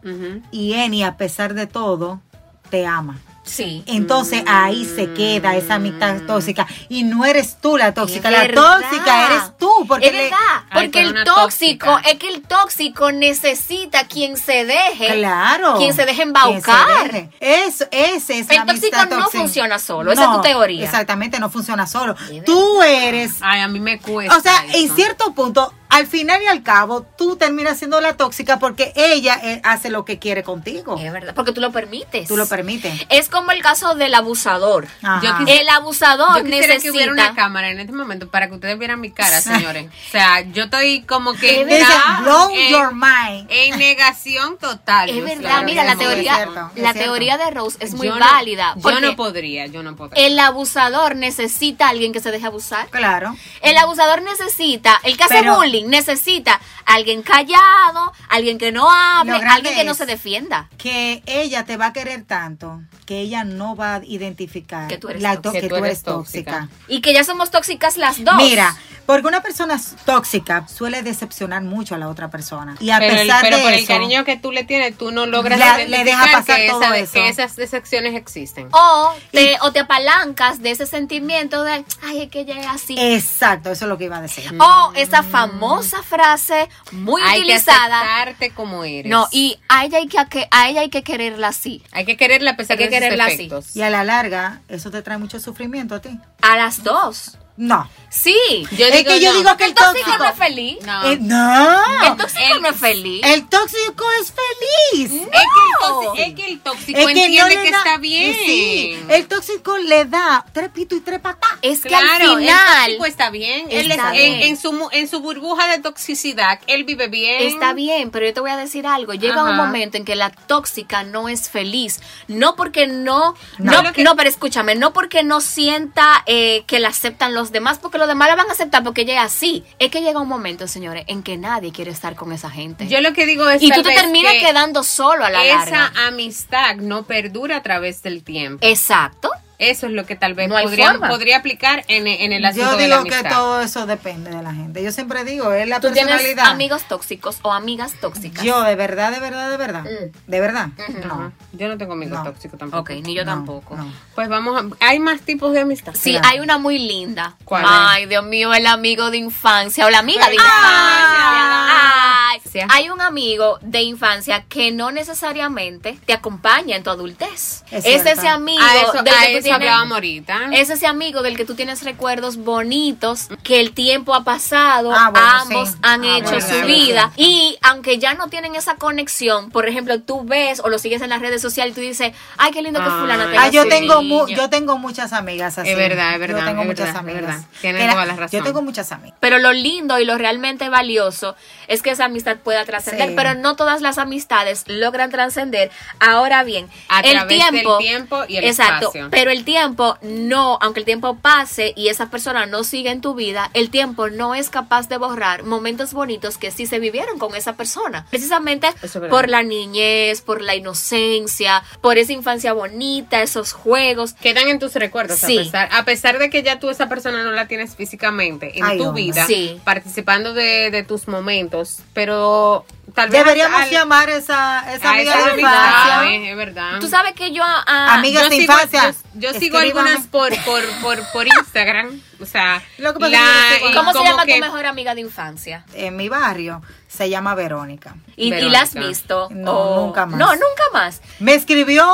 [0.51, 2.21] y Eni, a pesar de todo,
[2.69, 3.19] te ama.
[3.49, 3.83] Sí.
[3.88, 8.41] Entonces ahí se queda esa amistad tóxica y no eres tú la tóxica, Es la
[8.41, 8.79] verdad.
[8.79, 10.38] tóxica eres tú porque es le- verdad,
[10.69, 12.09] Ay, porque el tóxico, tóxica.
[12.12, 15.15] es que el tóxico necesita quien se deje.
[15.15, 16.88] claro Quien se deje embaucar.
[17.07, 17.29] se deje.
[17.39, 19.39] Eso, ese es El la tóxico no tóxica.
[19.43, 20.85] funciona solo, esa es tu teoría.
[20.85, 22.15] Exactamente, no funciona solo.
[22.45, 24.38] Tú eres Ay, a mí me cuesta.
[24.38, 28.60] o sea, en cierto punto, al final y al cabo, tú terminas siendo la tóxica
[28.60, 30.97] porque ella eh, hace lo que quiere contigo.
[30.99, 32.28] Es verdad, porque tú lo permites.
[32.28, 32.93] Tú lo permites.
[33.10, 34.88] Es como el caso del abusador.
[35.02, 35.21] Ajá.
[35.23, 37.41] Yo quisiera- El abusador Yo quisiera que hubiera una necesita.
[37.43, 39.88] cámara en este momento para que ustedes vieran mi cara, señores.
[39.88, 43.47] O sea, yo estoy como que ya blow en, your mind.
[43.49, 45.10] en negación total.
[45.10, 48.08] Es verdad, claro mira, la es teoría, cierto, la es teoría de Rose es muy
[48.08, 48.75] Yo no- válida.
[48.78, 50.25] Yo no podría, yo no podría.
[50.28, 52.88] el abusador necesita a alguien que se deje abusar.
[52.89, 53.36] Claro.
[53.62, 59.33] El abusador necesita, el que hace Pero- bullying necesita alguien callado, alguien que no hable,
[59.33, 60.69] alguien que no se defienda.
[60.77, 65.09] Que ella te va a querer tanto que ella no va a identificar Que tú
[65.09, 65.61] eres la tóxica.
[65.61, 66.69] que, tú eres tóxica.
[66.87, 68.35] Y que ya somos tóxicas las dos.
[68.35, 68.75] Mira,
[69.10, 72.76] porque una persona tóxica suele decepcionar mucho a la otra persona.
[72.80, 74.95] Y a pero el- pesar pero de por eso, el cariño que tú le tienes,
[75.00, 77.13] tú no logras Le- le deja pasar que, todo esa- eso.
[77.13, 78.67] que esas decepciones existen.
[78.72, 82.95] O te, o te apalancas de ese sentimiento de, ay, es que ella es así.
[83.00, 84.43] Exacto, eso es lo que iba a decir.
[84.62, 88.02] O esa famosa frase muy Hay que utilizada.
[88.02, 89.10] aceptarte como eres.
[89.10, 91.82] No, y a ella hay que, a ella hay que quererla así.
[91.93, 93.50] hay que quererla a pesar Hay que de sus quererla así.
[93.74, 96.12] Y a la larga, eso te trae mucho sufrimiento a ti.
[96.43, 97.39] A las dos.
[97.62, 97.89] No.
[98.10, 98.34] Sí.
[98.72, 99.38] Yo es digo que yo no.
[99.38, 100.17] digo que el el tóxico tóxico.
[100.24, 100.78] no es feliz.
[100.84, 101.12] No.
[101.12, 101.82] Eh, no.
[102.08, 103.22] El tóxico no es feliz.
[103.26, 105.12] El tóxico es feliz.
[105.12, 107.98] Es que, el tóxico, es que el tóxico Es que entiende no que da- está
[107.98, 108.34] bien.
[108.34, 111.50] Sí, el tóxico le da tres pitos y tres patas.
[111.62, 113.67] es que Claro, al el final tóxico está bien.
[113.69, 114.50] Él Está es- en- bien.
[114.50, 117.43] En, su, en su burbuja de toxicidad, él vive bien.
[117.43, 119.13] Está bien, pero yo te voy a decir algo.
[119.13, 122.00] Llega un momento en que la tóxica no es feliz.
[122.30, 123.82] No porque no, No.
[123.84, 127.79] no, que- no, pero escúchame, no porque no sienta eh, que la aceptan los demás,
[127.79, 129.63] porque los demás la van a aceptar porque ella es así.
[129.79, 132.88] Es que llega un momento, señores, en que nadie quiere estar con esa gente.
[132.88, 135.65] Yo lo que digo es y tú te terminas que quedando solo a la esa
[135.71, 136.07] larga.
[136.07, 138.65] amistad no perdura a través del tiempo.
[138.65, 139.29] Exacto.
[139.60, 142.88] Eso es lo que tal vez No podría, aplicar en, en el asunto Yo de
[142.88, 143.36] la digo que amistad.
[143.38, 144.82] todo eso depende de la gente.
[144.82, 146.45] Yo siempre digo, es la Tú tienes personalidad.
[146.48, 148.43] amigos tóxicos o amigas tóxicas.
[148.43, 149.84] Yo, de verdad, de verdad, de verdad.
[149.84, 150.32] Mm.
[150.32, 150.67] De verdad.
[151.06, 151.34] No.
[151.52, 152.24] Yo no tengo amigos No.
[152.24, 152.82] tóxicos tampoco.
[152.84, 153.76] Ok, ni yo No, tampoco.
[153.76, 153.91] no.
[154.15, 154.88] Pues vamos a...
[154.88, 155.93] Hay más tipos de amistad.
[155.93, 156.28] Sí, Claro.
[156.30, 157.36] hay una muy linda.
[157.43, 157.69] ¿Cuál es?
[157.72, 162.30] Ay, Dios mío, el amigo de infancia o la amiga de Ay, infancia.
[162.32, 162.60] Ay, Sí.
[162.69, 167.63] hay un amigo de infancia que no necesariamente te acompaña en tu adultez.
[167.72, 170.49] Es ese amigo A eso, del a que tienes- hablábamos ahorita.
[170.53, 175.09] es ese amigo del que tú tienes recuerdos bonitos, que el tiempo ha pasado, Ah,
[175.09, 175.75] bueno, ambos sí.
[175.81, 177.12] han Ah, hecho bueno, su sí, vida.
[177.15, 177.21] sí.
[177.23, 181.09] Y aunque ya no tienen esa conexión, por ejemplo, tú ves o lo sigues en
[181.09, 182.99] las redes sociales y tú dices, ay, qué lindo que Ay.
[182.99, 184.38] fulana Ah, tenga Ah, yo tengo mu- niño".
[184.38, 185.69] yo tengo muchas amigas así.
[185.69, 187.21] Es verdad, es verdad, Yo tengo muchas verdad, amigas.
[187.21, 187.39] verdad.
[187.62, 188.39] Tienes Que la- toda la razón.
[188.39, 189.17] Yo tengo muchas amigas.
[189.19, 191.35] Pero lo lindo y lo realmente valioso
[191.67, 193.13] es que esa amistad pueda trascender, Sí.
[193.15, 195.71] pero no todas las amistades logran trascender.
[195.99, 199.07] Ahora bien, A el través del tiempo, tiempo y el exacto, espacio.
[199.12, 203.13] pero el tiempo no, aunque el tiempo pase y esa persona no sigue en tu
[203.15, 207.36] vida, el tiempo no es capaz de borrar momentos bonitos que sí se vivieron con
[207.36, 208.06] esa persona.
[208.10, 214.13] Precisamente es por la niñez, por la inocencia, por esa infancia bonita, esos juegos.
[214.13, 215.38] Quedan en tus recuerdos, Sí.
[215.38, 218.63] a, pesar, a pesar de que ya tú esa persona no la tienes físicamente en
[218.65, 219.60] Ay, tu vida, Sí.
[219.63, 223.19] participando de, de tus momentos, pero tal vez...
[223.23, 225.99] Deberíamos al- llamar esa, esa amiga de infancia.
[225.99, 226.80] amistades, es verdad.
[226.80, 228.95] Tú sabes que yo a, Amigas yo de sigo, infancia.
[229.15, 232.62] Yo, yo sigo algunas por, por, por, por Instagram, o sea...
[232.78, 234.95] Lo que pasa es que yo sigo- y ¿Cómo se llama que- tu mejor amiga
[234.95, 235.65] de infancia?
[235.73, 237.95] En mi barrio se llama Verónica.
[238.15, 238.58] ¿Y, y Verónica.
[238.58, 239.28] la has visto?
[239.32, 240.17] No, nunca más.
[240.19, 241.02] No, nunca más.
[241.19, 241.86] Me escribió,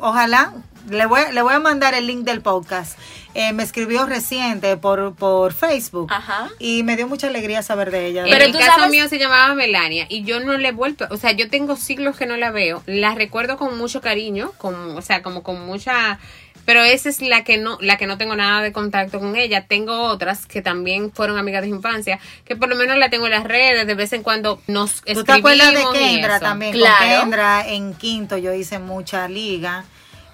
[0.00, 0.52] ojalá,
[0.88, 2.98] le voy, le voy a mandar el link del podcast.
[3.34, 6.48] Eh, me escribió reciente por, por Facebook Ajá.
[6.58, 8.24] y me dio mucha alegría saber de ella.
[8.24, 10.72] En Pero el tú caso sabes- mío se llamaba Melania y yo no le he
[10.72, 14.52] vuelto, o sea, yo tengo siglos que no la veo, la recuerdo con mucho cariño,
[14.58, 16.18] con, o sea, como con mucha,
[16.64, 19.66] pero esa es la que no, la que no tengo nada de contacto con ella.
[19.66, 23.32] Tengo otras que también fueron amigas de infancia, que por lo menos la tengo en
[23.32, 26.72] las redes, de vez en cuando nos ¿Tú te acuerdas de escribimos y Kendra también?
[26.72, 26.96] Claro.
[26.98, 29.84] Con Kendra en quinto yo hice mucha liga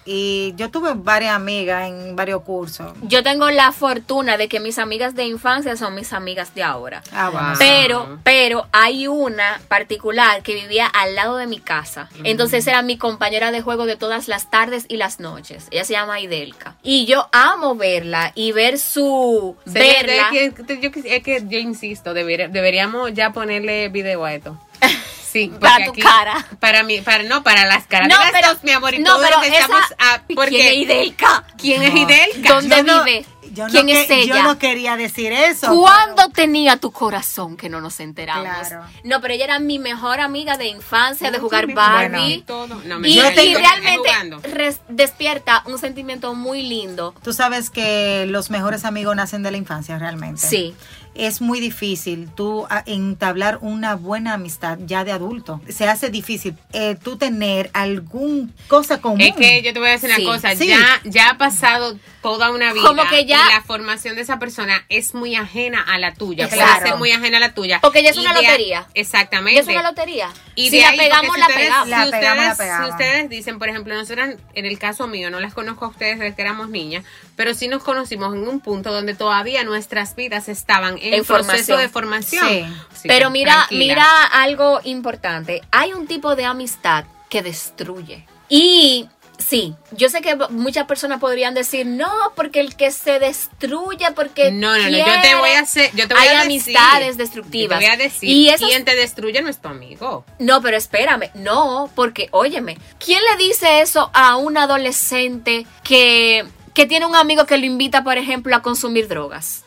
[0.07, 2.93] y yo tuve varias amigas en varios cursos.
[3.03, 7.03] Yo tengo la fortuna de que mis amigas de infancia son mis amigas de ahora.
[7.13, 7.31] Ah.
[7.31, 7.59] Wow.
[7.59, 12.09] Pero, pero hay una particular que vivía al lado de mi casa.
[12.25, 15.67] Entonces era mi compañera de juego de todas las tardes y las noches.
[15.73, 16.77] Ella se llama Idelka.
[16.83, 20.29] Y yo amo verla y ver su verla.
[20.33, 24.57] es que, yo, es que yo insisto, debería- deberíamos ya ponerle video a esto.
[25.37, 26.47] Sí, Para tu aquí- cara.
[26.61, 29.43] Para mí, para no, para las caras No, pero- dos, mi amor, y no, pero
[29.43, 31.45] esa- estamos a- porque ¿Quién es Idelka?
[31.59, 31.95] ¿Quién es.
[31.95, 32.49] Idelka?
[32.55, 33.27] ¿Dónde Yo no- vive?
[33.53, 34.37] yo ¿Quién que- es ella?
[34.37, 35.75] Yo no quería decir eso.
[35.79, 38.45] ¿Cuándo tenía tu corazón que no nos enteramos?
[38.69, 38.85] Claro.
[39.05, 42.43] No, pero ella era mi mejor amiga de infancia, de jugar sí, Barbie.
[42.47, 42.75] Todo.
[42.85, 44.11] No, me Y, realmente
[44.43, 47.15] res- despierta un sentimiento muy lindo.
[47.23, 50.47] Tú sabes que los mejores amigos nacen de la infancia realmente.
[50.47, 50.75] Sí.
[51.19, 55.61] Es muy difícil tú a- entablar una buena amistad ya de adulto.
[55.69, 59.21] Se hace difícil eh, tú tener algún cosa común.
[59.21, 60.67] Es que yo te voy a decir Sí, una cosa, sí.
[60.69, 64.39] ya, ya ha pasado toda una vida Como que ya- y la formación de esa
[64.39, 66.89] persona es muy ajena a la tuya, puede Exacto.
[66.89, 67.79] ser muy ajena a la tuya.
[67.81, 68.87] Porque ya es Y una de lotería.
[68.95, 69.55] Exactamente.
[69.55, 70.29] Y es una lotería.
[70.57, 71.89] Y si de la ahí, porque pegamos, si la ustedes- pegamos.
[71.89, 72.87] La si pegamos, la ustedes- pegamos.
[72.87, 76.19] Si ustedes dicen, por ejemplo, nosotras, en el caso mío, no las conozco a ustedes
[76.19, 77.05] desde que éramos niñas,
[77.37, 81.89] pero sí nos conocimos en un punto donde todavía nuestras vidas estaban en, proceso de
[81.89, 82.47] formación.
[82.95, 83.09] Sí.
[83.09, 83.79] Pero mira, tranquila.
[83.79, 85.63] mira algo importante.
[85.71, 88.27] Hay un tipo de amistad que destruye.
[88.49, 94.07] Y sí, yo sé que muchas personas podrían decir, no, porque el que se destruye,
[94.15, 95.21] porque No, no, no, yo quiere".
[95.23, 97.79] te voy a hacer, yo te voy Hay a decir, amistades destructivas.
[97.81, 100.25] Te voy a decir, Y esos- quien te destruye no es tu amigo.
[100.39, 106.87] No, pero espérame, no, porque óyeme, ¿quién le dice eso a un adolescente que, que
[106.87, 109.65] tiene un amigo que lo invita, por ejemplo, a consumir drogas?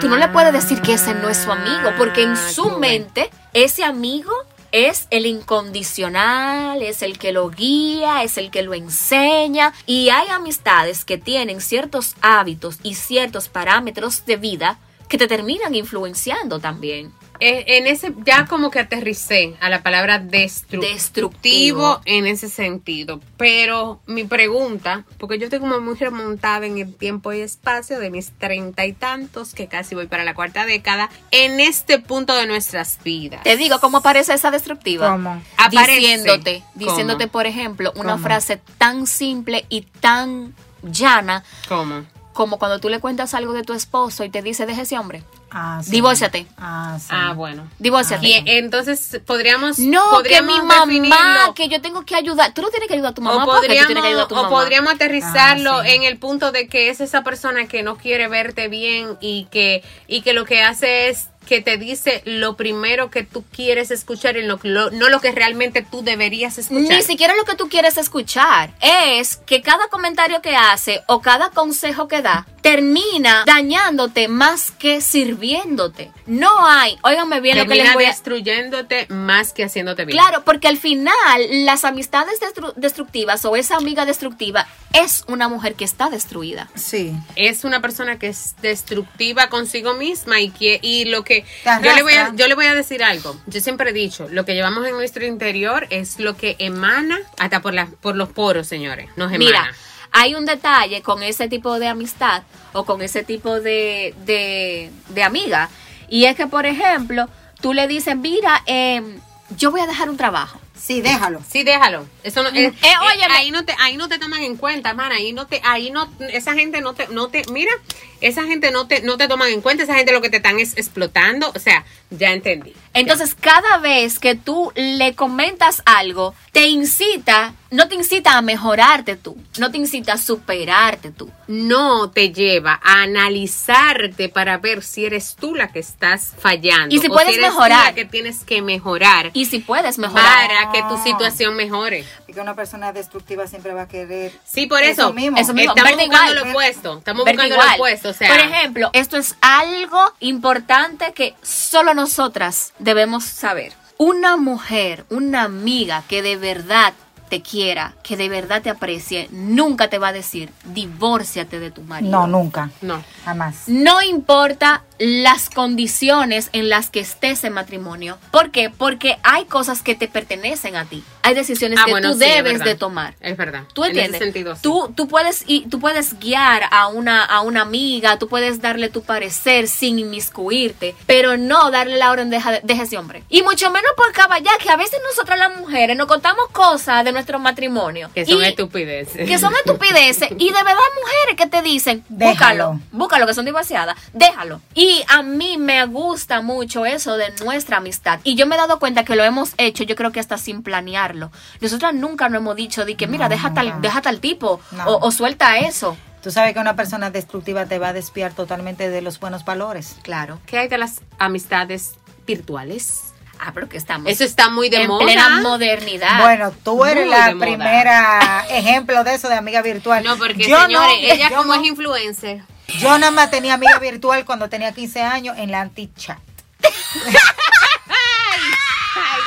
[0.00, 2.78] Tú no le puedes decir que ese no es su amigo, porque en Ah, su
[2.78, 4.32] mente ese amigo
[4.72, 9.72] es el incondicional, es el que lo guía, es el que lo enseña.
[9.86, 14.78] Y hay amistades que tienen ciertos hábitos y ciertos parámetros de vida
[15.08, 17.12] que te terminan influenciando también.
[17.40, 22.00] Eh, en ese, ya como que aterricé a la palabra destructivo, Destructivo.
[22.04, 23.20] en ese sentido.
[23.36, 28.10] Pero mi pregunta, porque yo estoy como muy remontada en el tiempo y espacio de
[28.10, 32.46] mis treinta y tantos, que casi voy para la cuarta década, en este punto de
[32.46, 33.42] nuestras vidas.
[33.44, 35.10] Te digo cómo aparece esa destructiva.
[35.10, 35.42] ¿Cómo?
[35.56, 36.62] Aparece.
[36.74, 38.24] Diciéndote, por ejemplo, una ¿Cómo?
[38.24, 42.04] frase tan simple y tan llana ¿Cómo?
[42.38, 45.24] Como cuando tú le cuentas algo de tu esposo y te dice, deja ese hombre.
[45.50, 45.90] Ah, sí.
[45.90, 46.46] Divórciate.
[46.56, 47.08] Ah, sí.
[47.10, 47.68] Ah, bueno.
[47.80, 48.24] Divórciate.
[48.24, 49.80] Y entonces podríamos.
[49.80, 51.54] No, que mi mamá, definirlo.
[51.56, 52.54] que yo tengo que ayudar.
[52.54, 54.28] Tú no tienes que ayudar a tu mamá o tú podríamos, tienes que ayudar a
[54.28, 54.50] tu o mamá.
[54.50, 55.90] podríamos aterrizarlo Ah, sí.
[55.96, 59.82] en el punto de que es esa persona que no quiere verte bien y que
[60.06, 64.36] y que lo que hace es que te dice lo primero que tú quieres escuchar
[64.36, 66.98] y lo, no lo que realmente tú deberías escuchar.
[66.98, 68.70] Ni siquiera lo que tú quieres escuchar.
[68.82, 75.00] Es que cada comentario que hace o cada consejo que da termina dañándote más que
[75.00, 76.10] sirviéndote.
[76.26, 78.08] No hay, óigame bien lo que les Termina voy a...
[78.08, 80.18] destruyéndote más que haciéndote bien.
[80.18, 81.16] Claro, porque al final
[81.64, 86.68] las amistades destru- destructivas o esa amiga destructiva es una mujer que está destruida.
[86.74, 87.14] Sí.
[87.36, 91.44] es una persona que es destructiva consigo misma y que y lo que
[91.82, 94.44] yo le voy a yo le voy a decir algo yo siempre he dicho lo
[94.44, 98.66] que llevamos en nuestro interior es lo que emana hasta por la por los poros
[98.66, 99.74] señores nos emana Mira,
[100.12, 102.42] hay un detalle con ese tipo de amistad
[102.72, 105.68] o con ese tipo de, de, de amiga.
[106.08, 107.28] Y es que, por ejemplo,
[107.60, 109.20] tú le dices, mira, em,
[109.56, 110.60] yo voy a dejar un trabajo.
[110.74, 111.42] Sí, déjalo.
[111.46, 112.06] Sí, déjalo.
[112.22, 115.12] Eso no, eh, Eh, eh, ahí no te, ahí no te toman en cuenta, man.
[115.12, 117.72] Ahí no te, ahí no, esa gente no te, no te, mira,
[118.20, 119.84] esa gente no te, no te toman en cuenta.
[119.84, 121.50] Esa gente lo que te están es explotando.
[121.54, 122.74] O sea, ya entendí.
[122.94, 129.14] Entonces, cada vez que tú le comentas algo, te incita, no te incita a mejorarte
[129.16, 131.30] tú, no te incita a superarte tú.
[131.46, 136.94] no te lleva a analizarte para ver si eres tú la que estás fallando.
[136.94, 137.84] Y si o puedes eres tú mejorar.
[137.86, 140.48] la que tienes que mejorar Y si puedes mejorar.
[140.48, 142.04] para que tu situación mejore.
[142.26, 144.32] Porque una persona destructiva siempre va a querer.
[144.44, 145.02] Sí, por eso.
[145.02, 145.38] Eso mismo.
[145.38, 145.72] Eso mismo.
[145.72, 146.44] Estamos Verde buscando igual.
[146.44, 146.98] lo opuesto.
[146.98, 148.07] Estamos Verde buscando lo opuesto.
[148.16, 153.72] Por ejemplo, esto es algo importante que solo nosotras debemos saber.
[153.96, 156.94] Una mujer, una amiga que de verdad
[157.28, 161.82] te quiera, que de verdad te aprecie, nunca te va a decir, divórciate de tu
[161.82, 162.10] marido.
[162.10, 162.70] No, nunca.
[162.80, 163.02] no.
[163.24, 163.64] Jamás.
[163.66, 168.18] No importa las condiciones en las que estés en matrimonio.
[168.32, 168.70] ¿Por qué?
[168.70, 171.04] Porque hay cosas que te pertenecen a ti.
[171.22, 173.14] Hay decisiones Ah, que bueno, tú sí, debes de tomar.
[173.20, 173.64] Es verdad.
[173.74, 174.22] ¿Tú En ese entiendes?
[174.22, 174.62] sentido, sí.
[174.62, 178.88] tú, tú, puedes, y tú puedes guiar a una, a una amiga, tú puedes darle
[178.88, 183.22] tu parecer sin inmiscuirte, pero no darle la orden de deja, deja ese hombre.
[183.28, 187.12] Y mucho menos por caballar, que a veces nosotras las mujeres nos contamos cosas de
[187.18, 188.10] nuestro matrimonio.
[188.14, 189.28] Que son y- estupideces.
[189.28, 192.72] que son estupideces y de verdad mujeres que te dicen Déjalo.
[192.72, 194.60] búscalo, búscalo que son divorciadas, déjalo.
[194.74, 198.78] Y a mí me gusta mucho eso de nuestra amistad y yo me he dado
[198.78, 201.30] cuenta que lo hemos hecho, yo creo que hasta sin planearlo.
[201.60, 204.84] Nosotras nunca nos hemos dicho de que mira, No, deja tal, deja tal tipo No.
[204.86, 205.96] o, o suelta eso.
[206.22, 209.96] Tú sabes que una persona destructiva te va a desviar totalmente de los buenos valores.
[210.02, 210.38] Claro.
[210.46, 211.94] ¿Qué hay de las amistades
[212.26, 213.14] virtuales?
[213.40, 215.04] Ah, pero que estamos Eso está muy de en moda.
[215.04, 216.20] plena modernidad.
[216.22, 217.46] Bueno, tú eres Muy la moda.
[217.46, 220.02] primera ejemplo de eso de amiga virtual.
[220.04, 221.60] No, porque Yo señores, no, ella yo como no.
[221.60, 222.42] es influencer.
[222.80, 226.18] Yo nada más tenía amiga virtual cuando tenía 15 años en la anti-chat.
[226.60, 226.70] Ay,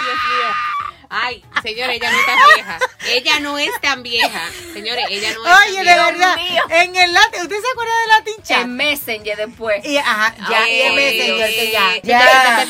[0.04, 0.50] Dios mío.
[1.14, 2.80] Ay, señores, ella no es tan vieja.
[3.10, 4.42] Ella no es tan vieja.
[4.74, 6.06] Señores, ella no es Oye, de tan vieja.
[6.06, 6.64] verdad, mío.
[6.70, 8.62] en el Latin, ¿usted se acuerda de Latin Chat?
[8.62, 9.86] En Messenger después.
[9.86, 12.68] Y, ajá, ya, y en Ay, Messenger, que ya, ya.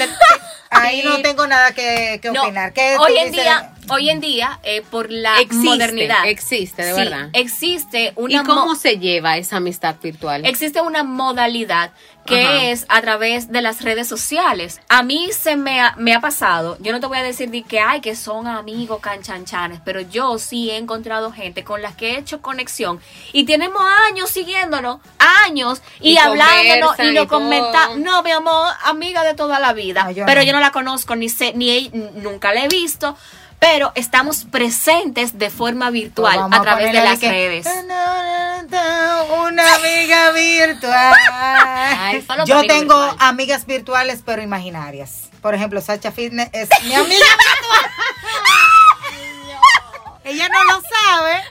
[0.73, 1.07] Ahí Sí.
[1.07, 2.71] no tengo nada que, que No, opinar.
[2.71, 3.43] ¿Qué tú hoy en dices?
[3.43, 6.25] día, hoy en día, eh, por la Existe, modernidad.
[6.29, 7.29] existe, de sí, verdad.
[7.33, 10.45] Existe ¿Y una cómo mo- se lleva esa amistad virtual?
[10.45, 11.91] existe una modalidad
[12.31, 12.63] que Ajá.
[12.69, 14.79] es a través de las redes sociales.
[14.89, 17.63] A mí se me ha, me ha pasado, yo no te voy a decir de
[17.63, 22.11] que hay que son amigos canchanchanes, pero yo sí he encontrado gente con las que
[22.15, 22.99] he hecho conexión
[23.33, 24.99] y tenemos años siguiéndonos,
[25.45, 27.97] años y, Y hablándonos y nos comentamos.
[27.99, 30.47] No, mi amor, amiga de toda la vida, No, yo pero no.
[30.47, 33.15] yo no la conozco ni sé ni he- nunca la he visto.
[33.59, 37.67] Pero estamos presentes de forma virtual Pues a través de las que- redes.
[38.77, 41.13] Una amiga virtual.
[41.33, 43.15] Ay, solo Yo tengo virtual.
[43.19, 45.29] amigas virtuales, pero imaginarias.
[45.41, 47.91] Por ejemplo, Sacha Fitness es mi amiga virtual.
[50.23, 51.41] Ella no lo sabe,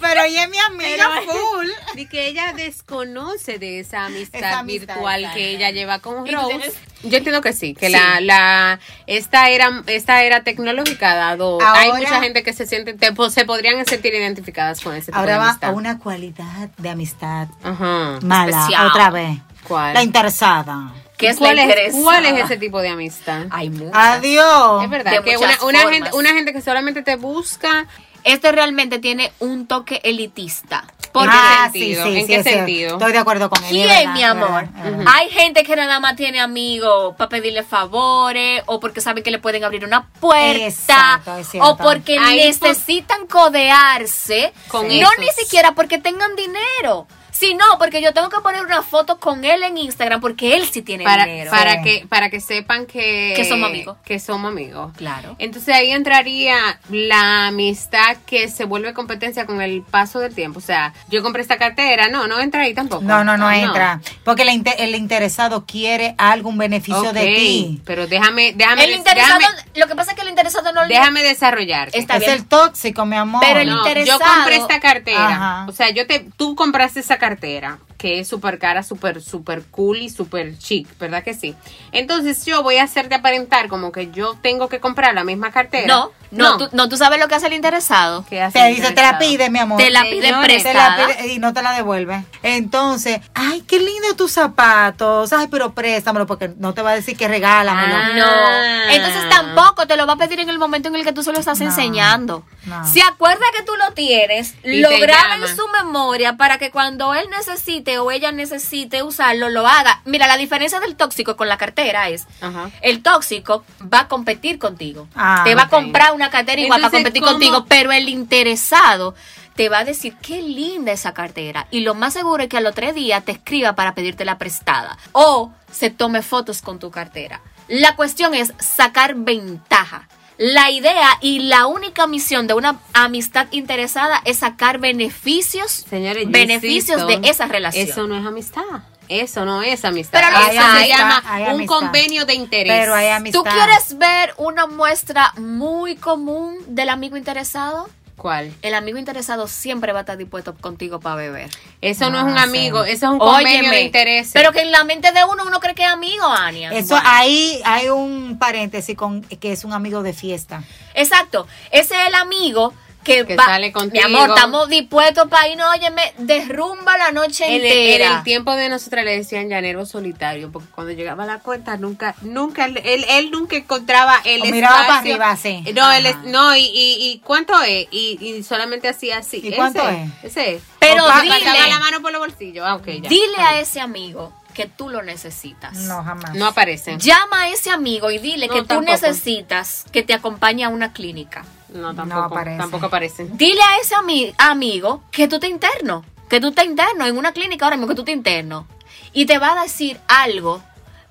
[0.00, 1.66] pero ella es mi amiga Pero- full.
[1.96, 6.30] Y que ella desconoce de esa amistad, Esa amistad, virtual que ella lleva con ¿Y
[6.30, 6.72] tú Rose.
[7.02, 7.92] Yo entiendo que sí, que Sí.
[7.92, 12.92] la, la esta era esta era tecnológica ha dado hay mucha gente que se siente
[12.94, 15.70] te- po- se podrían sentir identificadas con ese tipo Ahora de va amistad.
[15.70, 18.18] a una cualidad de amistad Ajá.
[18.22, 18.86] mala, Especial.
[18.88, 19.38] otra vez.
[19.66, 19.94] ¿Cuál?
[19.94, 20.92] La interesada.
[21.16, 21.94] ¿Qué es ¿Cuál la es?
[21.94, 23.46] ¿Cuál es ese tipo de amistad?
[23.50, 23.90] Hay muchas.
[23.94, 24.84] Adiós.
[24.84, 27.86] Es verdad de que una, una gente una gente que solamente te busca
[28.24, 30.84] Este realmente tiene un toque elitista.
[31.12, 32.04] ¿Por qué Ah, sentido?
[32.04, 32.50] sí, sí, ¿En sí, qué sí.
[32.50, 32.92] sentido?
[32.92, 33.70] Estoy de acuerdo con él.
[33.70, 34.68] ¿Quién, verdad, mi amor?
[34.72, 35.04] verdad.
[35.12, 39.40] Hay gente que nada más tiene amigos para pedirle favores o porque saben que le
[39.40, 44.52] pueden abrir una puerta Exacto, o porque Ahí necesitan codearse.
[44.68, 45.12] Con no esos.
[45.18, 47.08] ni siquiera porque tengan dinero,
[47.40, 50.82] sino porque yo tengo que poner una foto con él en Instagram porque él sí
[50.82, 51.50] tiene para, dinero.
[51.50, 51.82] para Sí.
[51.82, 53.96] que para que sepan que Que somos amigos.
[54.04, 55.36] que somos amigos Claro.
[55.38, 60.62] entonces ahí entraría la amistad que se vuelve competencia con el paso del tiempo o
[60.62, 64.00] sea yo compré esta cartera no no entra ahí tampoco No, no, no entra.
[64.24, 67.80] Porque el, el interesado quiere algún beneficio de ti.
[67.86, 70.94] pero déjame déjame el interesado, déjame, lo que pasa es que el interesado no le-
[70.94, 72.32] déjame desarrollarte Está es bien.
[72.32, 73.40] el tóxico, mi amor.
[73.46, 75.28] Pero el No, interesado- yo compré esta cartera.
[75.28, 75.66] Ajá.
[75.68, 79.98] O sea, yo te, tú compraste esa cartera, que es súper cara, súper, súper cool
[79.98, 81.54] y súper chic, ¿verdad que sí?
[81.92, 85.86] Entonces yo voy a hacerte aparentar como que yo tengo que comprar la misma cartera.
[85.86, 88.24] No, no, Tú, no, tú sabes lo que hace el interesado.
[88.28, 89.78] ¿Qué hace te el dice, te la pide, mi amor.
[89.78, 91.16] Te la pide señores, Te la prestada.
[91.16, 92.24] pide y no te la devuelve.
[92.42, 95.32] Entonces, ay, qué lindo tus zapatos.
[95.32, 97.94] Ay, pero préstamelo porque no te va a decir que regálamelo.
[97.96, 98.10] Ah.
[98.14, 98.90] No.
[98.92, 101.32] Entonces tampoco te lo va a pedir en el momento en el que tú se
[101.32, 102.44] lo estás No, enseñando.
[102.64, 102.86] no.
[102.86, 107.14] Se acuerda que tú lo tienes, Y lo graba en su memoria para que cuando
[107.14, 110.02] él necesite o ella necesite usarlo, lo haga.
[110.04, 112.70] Mira, la diferencia del tóxico con la cartera es, Ajá.
[112.82, 115.08] el tóxico va a competir contigo.
[115.14, 117.32] Ah, te va a comprar una cartera igual para competir ¿cómo?
[117.32, 119.14] contigo, pero el interesado
[119.54, 122.66] te va a decir qué linda esa cartera y lo más seguro es que al
[122.66, 127.40] otro día te escriba para pedirte la prestada o se tome fotos con tu cartera.
[127.68, 130.08] La cuestión es sacar ventaja.
[130.38, 137.02] La idea y la única misión de una amistad interesada es sacar beneficios, Señores, beneficios
[137.02, 137.88] insisto, de esa relación.
[137.88, 138.82] Eso no es amistad.
[139.10, 140.20] Eso no es amistad.
[140.20, 140.62] Pero eso hay se
[140.94, 141.66] amistad, llama un amistad.
[141.76, 142.72] convenio de interés.
[142.80, 143.40] Pero hay amistad.
[143.40, 147.88] ¿Tú quieres ver una muestra muy común del amigo interesado?
[148.16, 148.52] ¿Cuál?
[148.60, 151.48] El amigo interesado siempre va a estar dispuesto contigo para beber.
[151.80, 152.90] Eso no es un Ah, amigo, sí.
[152.92, 154.30] eso es un convenio Óyeme, de interés.
[154.34, 156.70] Pero que en la mente de uno uno cree que es amigo, Ania.
[156.70, 160.62] Eso ahí hay un paréntesis con que es un amigo de fiesta.
[160.94, 161.46] Exacto.
[161.70, 164.06] Ese es el amigo que, Que va- sale contigo.
[164.08, 168.06] Mi amor, estamos dispuestos para irnos, óyeme, derrumba la noche En el, entera.
[168.10, 171.76] en el tiempo de nosotras le decían llanero solitario, porque cuando llegaba a la cuenta
[171.78, 175.16] nunca, nunca, él, él, él nunca encontraba el O miraba espacio.
[175.18, 175.30] para arriba,
[175.62, 175.72] así.
[175.74, 176.20] No, él Ajá.
[176.26, 177.86] no, y, y, y ¿cuánto es?
[177.90, 179.40] Y, y solamente hacía así.
[179.42, 180.10] ¿Y cuánto es?
[180.22, 180.62] Ese es.
[180.78, 181.40] Pero O pa- dile.
[181.68, 182.64] la mano por los bolsillos.
[182.68, 183.08] Ah, ya.
[183.08, 185.74] Dile a ese amigo que tú lo necesitas.
[185.74, 186.34] No, jamás.
[186.34, 186.98] No aparecen.
[186.98, 188.90] Llama a ese amigo y dile No, que tú tampoco.
[188.92, 191.44] necesitas que te acompañe a una clínica.
[191.74, 192.58] No, tampoco, aparecen.
[192.58, 193.36] tampoco aparecen.
[193.36, 197.32] Dile a ese ami- amigo que tú te interno, que tú te interno en una
[197.32, 198.66] clínica ahora mismo, que tú te interno.
[199.12, 200.62] Y te va a decir algo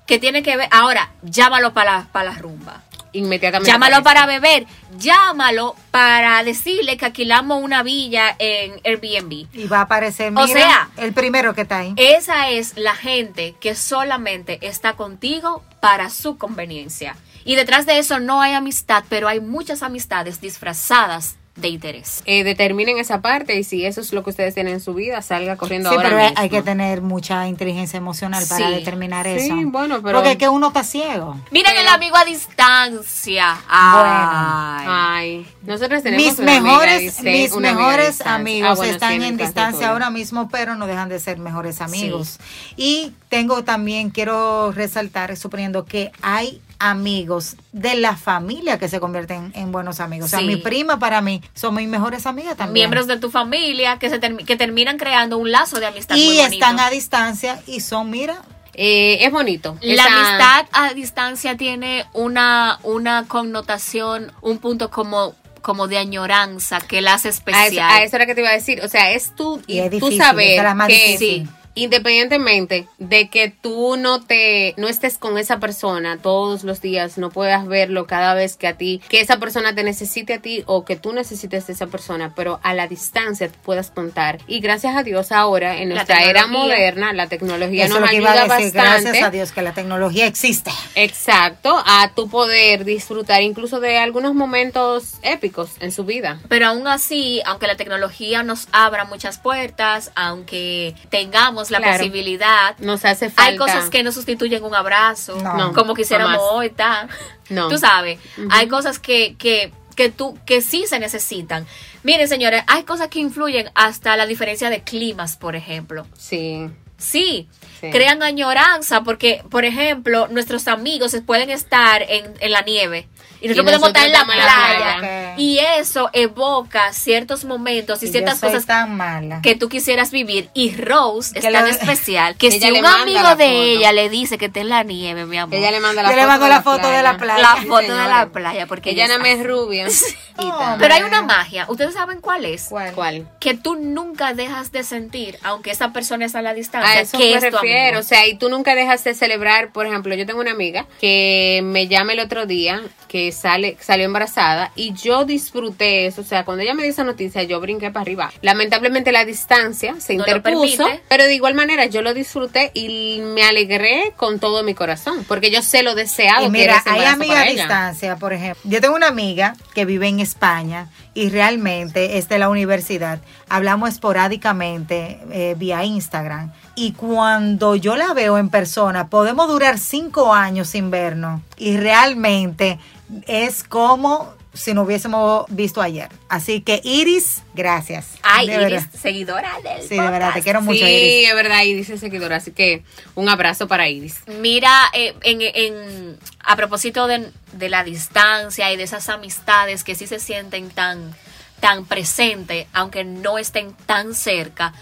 [0.06, 0.68] que tiene que ver.
[0.72, 2.82] Ahora, llámalo para la, para la rumba.
[3.12, 3.70] Inmediatamente.
[3.70, 4.66] Llámalo para beber.
[4.96, 9.46] Llámalo para decirle que alquilamos una villa en Airbnb.
[9.52, 11.92] Y va a aparecer, O mira, sea- el primero que está ahí.
[11.96, 17.16] Esa es la gente que solamente está contigo para su conveniencia.
[17.44, 22.22] Y detrás de eso no hay amistad, pero hay muchas amistades disfrazadas de interés.
[22.24, 25.20] Eh, determinen esa parte y si eso es lo que ustedes tienen en su vida,
[25.20, 26.40] salga corriendo Sí, ahora pero hay- mismo.
[26.40, 28.74] hay que tener mucha inteligencia emocional para Sí.
[28.76, 29.56] determinar Sí, eso.
[29.64, 31.38] bueno, pero- Porque es que uno está ciego.
[31.50, 33.58] Miren el amigo a distancia.
[33.68, 34.86] Ay.
[34.88, 35.46] Ay.
[35.62, 39.36] Nosotros tenemos mis una amiga, mejores, dice, mis mejores amigos Ah, bueno, sí, están en
[39.36, 42.38] distancia ahora mismo, pero no dejan de ser mejores amigos.
[42.76, 49.52] Y tengo también, quiero resaltar, suponiendo que hay amigos de la familia que se convierten
[49.54, 50.26] en buenos amigos.
[50.26, 52.72] O sea, mi prima para mí son mis mejores amigas también.
[52.72, 56.36] Miembros de tu familia que, se que terminan creando un lazo de amistad muy y
[56.38, 56.52] bonito.
[56.54, 58.42] están a distancia y son, mira,
[58.74, 59.76] Eh, es bonito.
[59.82, 66.80] La Esa- amistad a distancia tiene una, una connotación, un punto como, como de añoranza
[66.80, 67.90] que la hace A eso, especial.
[67.90, 68.80] a eso era que te iba a decir.
[68.82, 71.46] O sea, es tú, Y es tú difícil, saber esa es la más que sí,
[71.74, 77.30] independientemente de que tú no te no estés con esa persona todos los días, no
[77.30, 80.84] puedas verlo cada vez que a ti, que esa persona te necesite a ti o
[80.84, 84.38] que tú necesites de esa persona, pero a la distancia te puedas contar.
[84.46, 88.10] Y gracias a Dios ahora en nuestra era moderna, la tecnología eso es nos lo
[88.10, 88.74] que iba ayuda a decir.
[88.74, 89.02] bastante.
[89.02, 90.70] Gracias a Dios que la tecnología existe.
[90.94, 96.40] Exacto, a tu poder disfrutar incluso de algunos momentos épicos en su vida.
[96.48, 101.98] Pero aún así, aunque la tecnología nos abra muchas puertas, aunque tengamos la Claro.
[101.98, 103.50] posibilidad, Nos hace falta.
[103.50, 105.72] hay cosas que no sustituyen un abrazo, No.
[105.74, 107.08] como quisiéramos hoy, ¿tá?
[107.50, 107.68] No.
[107.68, 111.66] Tú sabes, hay cosas que, que, que, tú, que sí se necesitan.
[112.04, 116.06] Miren, señores, hay cosas que influyen hasta la diferencia de climas, por ejemplo.
[116.16, 116.70] Sí.
[116.96, 117.48] Sí,
[117.80, 117.90] Sí.
[117.90, 123.08] crean añoranza porque, por ejemplo, nuestros amigos pueden estar en, en la nieve
[123.40, 124.98] y nosotros podemos nosotros estar en la playa.
[124.98, 125.34] playa.
[125.38, 129.40] Y eso evoca ciertos momentos y, Y ciertas yo soy cosas tan mala.
[129.42, 130.48] que tú quisieras vivir.
[130.54, 133.44] Y Rose es tan especial que si le un amigo de foto.
[133.44, 135.54] ella le dice que está en la nieve, mi amor.
[135.54, 137.42] Ella le manda la Yo le foto mando de la foto de la playa.
[137.42, 139.86] la Sí, foto de la playa porque Ella ella nada es rubia.
[140.40, 141.66] No, Pero hay una magia.
[141.68, 142.68] ¿Ustedes saben cuál es?
[142.70, 142.94] ¿Cuál?
[142.94, 143.28] ¿Cuál?
[143.40, 147.18] Que tú nunca dejas de sentir, aunque esa persona está a la distancia, A eso
[147.18, 147.98] que me es refiero.
[147.98, 149.70] O sea, y tú nunca dejas de celebrar.
[149.70, 154.04] Por ejemplo, yo tengo una amiga que me llama el otro día que sale salió
[154.04, 156.22] embarazada y yo disfruté eso.
[156.22, 158.32] O sea, cuando ella me dio esa noticia, yo brinqué para arriba.
[158.42, 163.42] Lamentablemente la distancia se No interpuso, pero de igual manera yo lo disfruté y me
[163.42, 166.90] alegré con todo mi corazón, porque yo sé lo deseado Y que mira, era ese
[166.90, 167.62] hay amigas para a ella.
[167.62, 168.62] distancia, por ejemplo.
[168.64, 173.20] Yo tengo una amiga que vive en España y realmente es de la universidad.
[173.48, 176.52] Hablamos esporádicamente eh, vía Instagram.
[176.82, 181.42] Y cuando yo la veo en persona, podemos durar cinco años sin vernos.
[181.58, 182.78] Y realmente
[183.26, 186.08] es como si nos hubiésemos visto ayer.
[186.28, 188.06] Así que Iris, gracias.
[188.22, 188.86] Ay, De Iris, verdad.
[189.00, 191.28] seguidora del Sí, de verdad, te quiero mucho, Sí, Iris.
[191.28, 192.82] es verdad, Iris es seguidora, así que
[193.14, 194.16] un abrazo para Iris.
[194.40, 199.94] Mira, eh, en, en- a propósito de, de la distancia y de esas amistades que
[199.94, 201.14] sí se sienten tan,
[201.60, 204.72] tan presentes, aunque no estén tan cerca,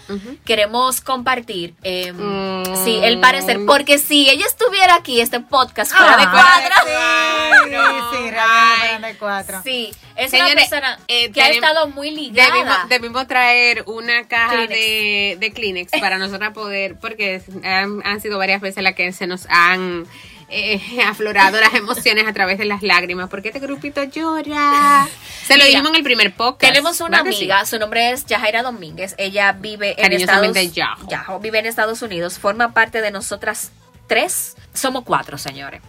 [0.45, 2.83] queremos compartir, eh, Mm.
[2.85, 6.75] sí, el parecer, porque si ella estuviera aquí, este podcast fuera de Ah, cuadro.
[6.85, 9.61] Sí, no, sí, fueran de cuatro.
[9.63, 12.49] Sí, es Señores, una persona eh, que ha estado muy ligada.
[12.53, 14.69] Debimos, debimos traer una caja Kleenex.
[14.79, 19.27] de, de Kleenex para nosotras poder, porque han, han sido varias veces las que se
[19.27, 20.05] nos han
[20.49, 25.07] eh, aflorado las emociones a través de las lágrimas, porque este grupito llora.
[25.45, 26.73] Se lo Mira, dijimos en el primer podcast.
[26.73, 29.15] Tenemos una amiga, su nombre es Yajaira Domínguez.
[29.17, 31.09] Ella vive en Estados Yajo.
[31.09, 33.71] Yajo, vive en Estados Unidos, forma parte de nosotras
[34.07, 34.55] tres.
[34.73, 35.81] Somos cuatro, señores.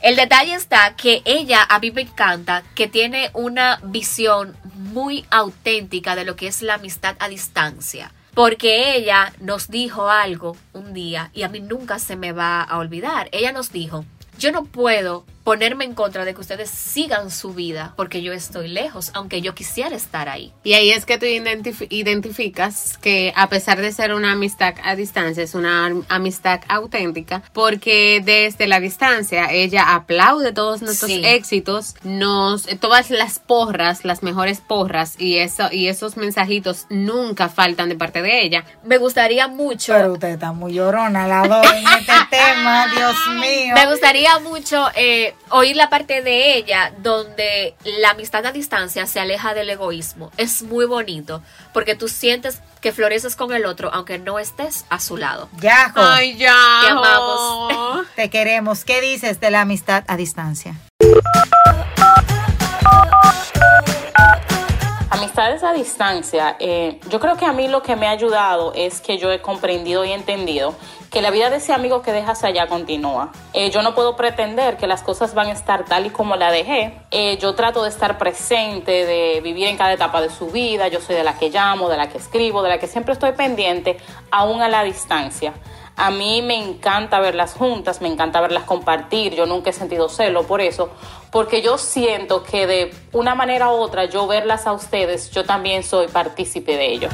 [0.00, 6.14] El detalle está que ella a mí me encanta que tiene una visión muy auténtica
[6.14, 8.12] de lo que es la amistad a distancia.
[8.34, 12.78] Porque ella nos dijo algo un día y a mí nunca se me va a
[12.78, 13.28] olvidar.
[13.30, 14.04] Ella nos dijo,
[14.38, 18.66] yo no puedo ponerme en contra de que ustedes sigan su vida porque yo estoy
[18.68, 20.52] lejos, aunque yo quisiera estar ahí.
[20.64, 24.96] Y ahí es que tú identif- identificas que a pesar de ser una amistad a
[24.96, 31.20] distancia, es una amistad auténtica, porque desde la distancia ella aplaude todos nuestros Sí.
[31.24, 37.48] éxitos, nos eh, todas las porras, las mejores porras y eso y esos mensajitos nunca
[37.50, 38.64] faltan de parte de ella.
[38.82, 43.74] Me gustaría mucho, Pero usted está muy llorona, la dos en este tema, Dios mío.
[43.74, 49.20] me gustaría mucho eh, oír la parte de ella donde la amistad a distancia se
[49.20, 50.30] aleja del egoísmo.
[50.36, 55.00] Es muy bonito porque tú sientes que floreces con el otro aunque no estés a
[55.00, 55.48] su lado.
[55.60, 56.00] Yajo,
[56.36, 56.80] ya.
[56.82, 58.06] Te amamos.
[58.16, 58.84] te queremos.
[58.84, 60.76] ¿Qué dices de la amistad a distancia?
[65.24, 69.00] Amistades a distancia, eh, yo creo que a mí lo que me ha ayudado es
[69.00, 70.74] que yo he comprendido y entendido
[71.10, 73.32] que la vida de ese amigo que dejas allá continúa.
[73.54, 76.50] Eh, yo no puedo pretender que las cosas van a estar tal y como la
[76.50, 76.92] dejé.
[77.10, 80.88] Eh, yo trato de estar presente, de vivir en cada etapa de su vida.
[80.88, 83.32] Yo soy de la que llamo, de la que escribo, de la que siempre estoy
[83.32, 83.96] pendiente,
[84.30, 85.54] aún a la distancia.
[85.96, 90.44] A mí me encanta verlas juntas, me encanta verlas compartir, yo nunca he sentido celo
[90.44, 90.90] por eso,
[91.30, 95.84] porque yo siento que de una manera u otra yo verlas a ustedes, yo también
[95.84, 97.08] soy partícipe de ello.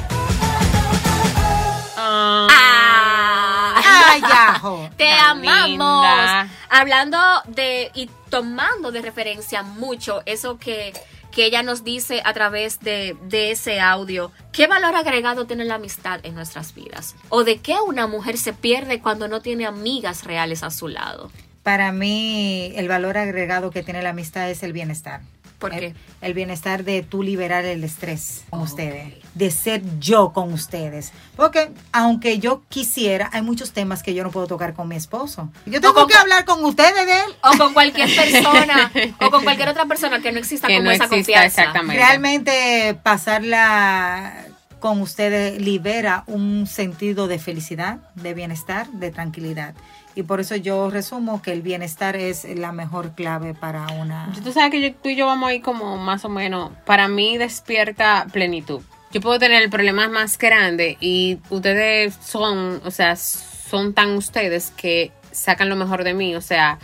[4.13, 4.89] Ay, ajo.
[4.97, 5.67] Te Tan amamos.
[5.67, 6.47] linda.
[6.69, 7.17] Hablando
[7.47, 10.93] de y tomando de referencia mucho eso que,
[11.31, 14.31] que ella nos dice a través de, de ese audio.
[14.51, 17.15] ¿Qué valor agregado tiene la amistad en nuestras vidas?
[17.29, 21.31] ¿O de qué una mujer se pierde cuando no tiene amigas reales a su lado?
[21.63, 25.21] Para mí, el valor agregado que tiene la amistad es el bienestar.
[25.61, 25.93] ¿Por El- qué?
[26.21, 31.13] El, bienestar de tú liberar el estrés con ustedes, de ser yo con ustedes.
[31.37, 35.49] Porque aunque yo quisiera, hay muchos temas que yo no puedo tocar con mi esposo.
[35.65, 37.35] Yo tengo con- que hablar con ustedes de él.
[37.43, 38.91] O con cualquier persona,
[39.21, 41.61] o con cualquier otra persona que no exista Que como no esa exista confianza.
[41.61, 42.03] exactamente.
[42.03, 44.45] Realmente pasarla
[44.79, 49.75] con ustedes libera un sentido de felicidad, de bienestar, de tranquilidad.
[50.15, 54.31] Y por eso yo resumo que el bienestar es la mejor clave para una...
[54.43, 56.71] Tú sabes que yo- tú y yo vamos ahí como más o menos.
[56.85, 58.81] Para mí despierta plenitud.
[59.11, 64.71] Yo puedo tener el problema más grande y ustedes son, o sea, son tan ustedes
[64.71, 66.35] que sacan lo mejor de mí.
[66.35, 66.77] O sea,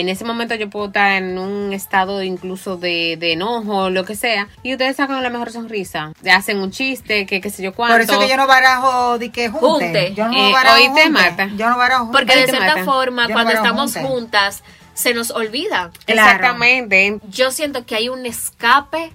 [0.00, 4.14] en ese momento yo puedo estar en un estado incluso de, de enojo, lo que
[4.16, 6.12] sea, y ustedes sacan la mejor sonrisa.
[6.30, 7.94] Hacen un chiste, que qué sé yo cuánto.
[7.94, 9.66] Por eso que yo no barajo de que junte.
[9.66, 10.14] Junte.
[10.14, 11.10] Yo no Eh, barajo hoy te junte.
[11.10, 11.46] mata.
[11.56, 12.18] Yo no barajo junte.
[12.18, 14.08] Porque de cierta forma, Yo cuando estamos junte.
[14.08, 14.62] juntas,
[14.94, 15.90] se nos olvida.
[16.06, 16.20] Claro.
[16.22, 17.18] Exactamente.
[17.28, 19.12] Yo siento que hay un escape,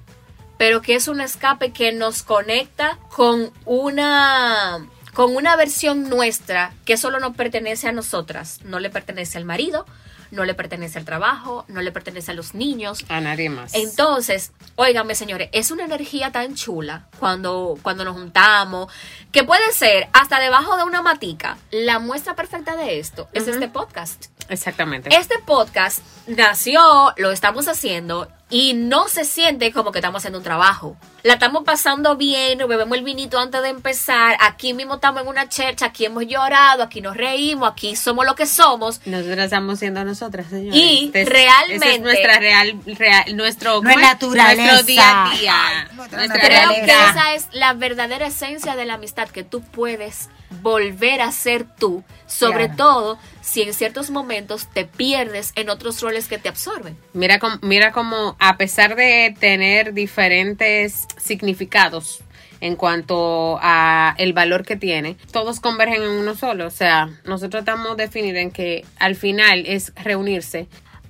[0.58, 4.80] pero que es un escape que nos conecta con una
[5.14, 9.86] con una versión nuestra que solo nos pertenece a nosotras, no le pertenece al marido,
[10.32, 13.06] no le pertenece al trabajo, no le pertenece a los niños.
[13.10, 13.74] A nadie más.
[13.74, 18.92] Entonces, óigame señores, es una energía tan chula cuando, cuando nos juntamos,
[19.32, 21.58] que puede ser hasta debajo de una matica.
[21.72, 24.26] La muestra perfecta de esto es este podcast.
[24.50, 25.10] Exactamente.
[25.16, 26.82] Este podcast nació,
[27.18, 30.96] lo estamos haciendo y no se siente como que estamos haciendo un trabajo.
[31.24, 35.28] La estamos pasando bien, nos bebemos el vinito antes de empezar, aquí mismo estamos en
[35.28, 39.02] una chercha, aquí hemos llorado, aquí nos reímos, aquí somos lo que somos.
[39.06, 40.80] Nosotras estamos siendo nosotras, señores.
[40.82, 44.64] Y Este es- realmente- es nuestra real, real nuestro, No es naturaleza.
[44.64, 45.54] Nuestro día a día.
[45.68, 46.86] Ay, nuestra nuestra Creo naturaleza.
[46.86, 50.30] que esa es la verdadera esencia de la amistad, que tú puedes
[50.62, 52.76] volver a ser tú, sobre Claro.
[52.78, 56.98] todo si en ciertos momentos te pierdes en otros roles que te absorben.
[57.14, 62.20] Mira, com- mira como a pesar de tener diferentes significados
[62.60, 66.66] en cuanto a el valor que tiene, todos convergen en uno solo.
[66.68, 70.68] O sea, nosotros estamos definidos en que al final es reunirse.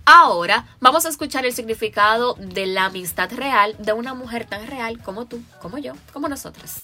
[0.10, 5.00] Ahora vamos a escuchar el significado de la amistad real de una mujer tan real
[5.04, 6.84] como tú, como yo, como nosotras.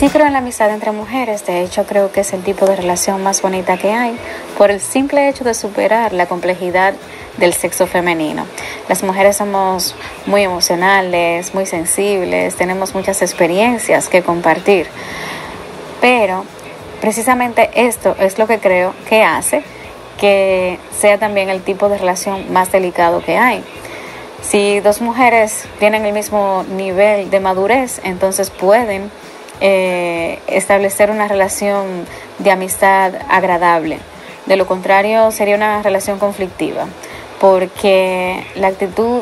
[0.00, 2.74] Sí creo en la amistad entre mujeres, de hecho creo que es el tipo de
[2.74, 4.16] relación más bonita que hay,
[4.56, 6.94] por el simple hecho de superar la complejidad
[7.36, 8.46] del sexo femenino.
[8.88, 14.86] Las mujeres somos muy emocionales, muy sensibles, tenemos muchas experiencias que compartir,
[16.00, 16.46] pero
[17.02, 19.62] precisamente esto es lo que creo que hace
[20.18, 23.64] que sea también el tipo de relación más delicado que hay.
[24.42, 29.10] Si dos mujeres tienen el mismo nivel de madurez, entonces pueden
[29.60, 32.06] eh, establecer una relación
[32.38, 33.98] de amistad agradable.
[34.46, 36.86] De lo contrario, sería una relación conflictiva,
[37.40, 39.20] porque la actitud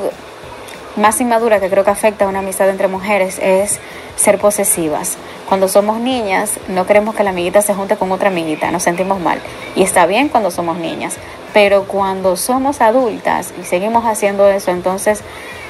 [0.97, 3.79] más inmadura que creo que afecta a una amistad entre mujeres es
[4.16, 5.16] ser posesivas.
[5.49, 9.19] Cuando somos niñas, no queremos que la amiguita se junte con otra amiguita, nos sentimos
[9.19, 9.41] mal.
[9.77, 11.17] Y está bien cuando somos niñas,
[11.55, 15.23] pero cuando somos adultas y seguimos haciendo eso, entonces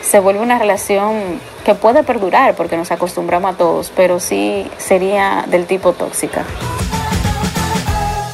[0.03, 5.45] se vuelve una relación que puede perdurar porque nos acostumbramos a todos, pero sí sería
[5.47, 6.45] del tipo tóxica.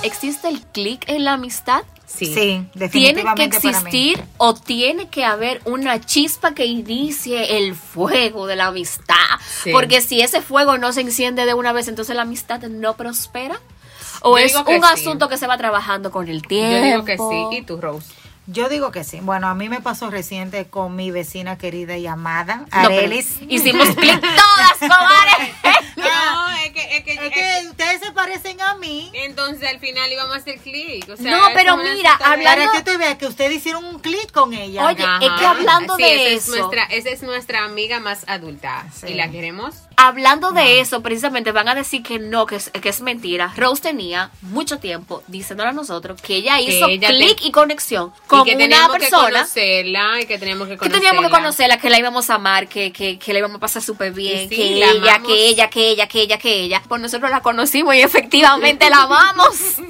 [0.04, 1.82] ¿Existe el clic en la amistad?
[2.06, 2.26] Sí.
[2.26, 3.88] Sí, ¿Tiene que definitivamente para mí.
[3.88, 9.14] existir o tiene que haber una chispa que inicie el fuego de la amistad?
[9.62, 9.72] Sí.
[9.72, 13.58] Porque si ese fuego no se enciende de una vez, entonces la amistad no prospera.
[14.20, 14.88] ¿O Yo es que un sí.
[14.92, 16.76] asunto que se va trabajando con el tiempo?
[16.76, 17.58] Yo digo que sí.
[17.58, 18.06] ¿Y tú, Rose?
[18.46, 19.20] Yo digo que sí.
[19.22, 23.36] Bueno, a mí me pasó reciente con mi vecina querida y amada, No, Arelis.
[23.48, 25.54] hicimos clic todas, comadre.
[25.96, 29.10] No, es que, es que, Es que ustedes se parecen a mí.
[29.14, 31.08] entonces al final íbamos a hacer clic.
[31.08, 34.30] O sea, No, pero mira, hablando- Para que usted vea que ustedes hicieron un clic
[34.32, 34.86] con ella.
[34.86, 35.24] Oye, Ajá.
[35.24, 38.84] es que hablando Sí, de esa es eso, nuestra, esa es nuestra amiga más adulta
[38.92, 39.08] Sí.
[39.08, 39.74] y la queremos.
[40.06, 43.52] Hablando de eso, precisamente van a decir que no, que es, que es mentira.
[43.56, 48.40] Rose tenía mucho tiempo diciéndole a nosotros que ella hizo clic te- y conexión con
[48.40, 50.98] y que una teníamos que persona conocerla y que teníamos que que conocerla.
[51.10, 53.82] teníamos que conocerla, que la íbamos a amar, que, que, que la íbamos a pasar
[53.82, 56.82] súper bien, sí, que la ella, que ella, que ella, que ella, que ella.
[56.88, 59.56] Pues nosotros la conocimos y efectivamente la amamos.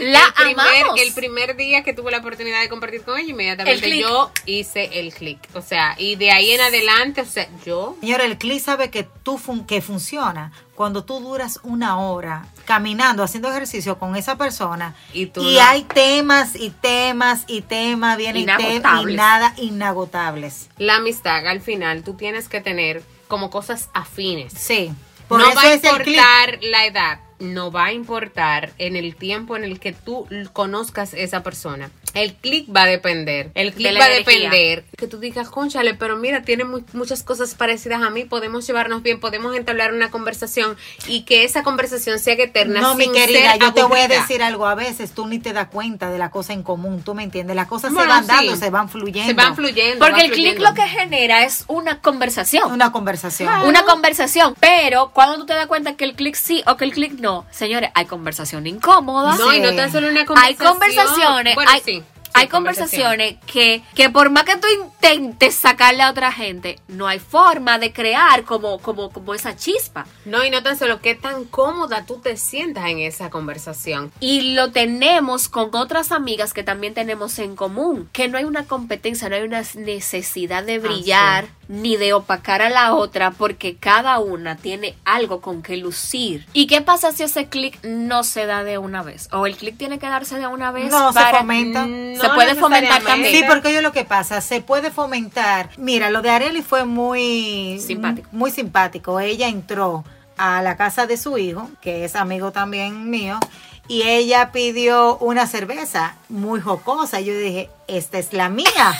[0.00, 1.00] La el primer, amamos.
[1.00, 4.00] el primer día que tuve la oportunidad de compartir con ella, inmediatamente El clic.
[4.02, 5.38] yo hice el clic.
[5.54, 9.04] O sea, y de ahí en adelante, o sea, yo Señora, el CLI sabe que
[9.22, 14.94] tú fun- que funciona cuando tú duras una hora caminando, haciendo ejercicio con esa persona
[15.12, 15.60] Y tú y no.
[15.62, 20.68] hay temas y temas y temas, vienen temas y nada inagotables.
[20.78, 24.52] la amistad al final tú tienes que tener como cosas afines.
[24.56, 24.92] Sí.
[25.28, 26.16] Por no eso va a es el clic.
[26.16, 31.14] importar la edad, no va a importar en el tiempo en el que tú conozcas
[31.14, 31.90] esa persona.
[32.14, 33.50] El clic va a depender.
[33.54, 37.54] El clic va a depender que tú digas, conchale, pero mira, tiene mu- muchas cosas
[37.54, 42.34] parecidas a mí, podemos llevarnos bien, podemos entablar una conversación y que esa conversación sea
[42.34, 42.80] eterna.
[42.80, 44.66] No, mi querida, ser yo te voy a decir algo.
[44.66, 47.54] A veces tú ni te das cuenta de la cosa en común, tú me entiendes.
[47.56, 48.46] Las cosas Bueno, se van sí.
[48.46, 49.26] dando, se van fluyendo.
[49.28, 50.04] Se van fluyendo.
[50.04, 52.72] Porque el clic lo que genera es una conversación.
[52.72, 53.48] Una conversación.
[53.66, 56.92] Una conversación, pero cuando tú te das cuenta que el clic sí o que el
[56.92, 59.36] clic no, señores, hay conversación incómoda.
[59.36, 60.68] No, y no tan solo una hay conversación.
[60.72, 61.99] conversaciones, Bueno, hay, sí,
[62.34, 67.18] hay conversaciones que, que por más que tú intentes sacarle a otra gente, no hay
[67.18, 70.06] forma de crear como, como, como esa chispa.
[70.24, 74.12] No, y no tan solo qué tan cómoda tú te sientas en esa conversación.
[74.20, 78.64] Y lo tenemos con otras amigas que también tenemos en común, que no hay una
[78.64, 84.18] competencia, no hay una necesidad de brillar ni de opacar a la otra porque cada
[84.18, 86.44] una tiene algo con que lucir.
[86.52, 89.28] ¿Y qué pasa si ese clic no se da de una vez?
[89.30, 90.90] ¿O el clic tiene que darse de una vez?
[90.90, 91.84] No, se fomenta.
[91.84, 93.32] Se No puede fomentar también.
[93.32, 95.70] Sí, porque yo lo que pasa, se puede fomentar.
[95.76, 98.28] Mira, lo de Areli fue muy Simpático.
[98.32, 99.20] Muy simpático.
[99.20, 100.04] Ella entró
[100.36, 103.38] a la casa de su hijo, que es amigo también mío,
[103.86, 107.20] y ella pidió una cerveza muy jocosa.
[107.20, 108.94] Yo dije, esta es la mía.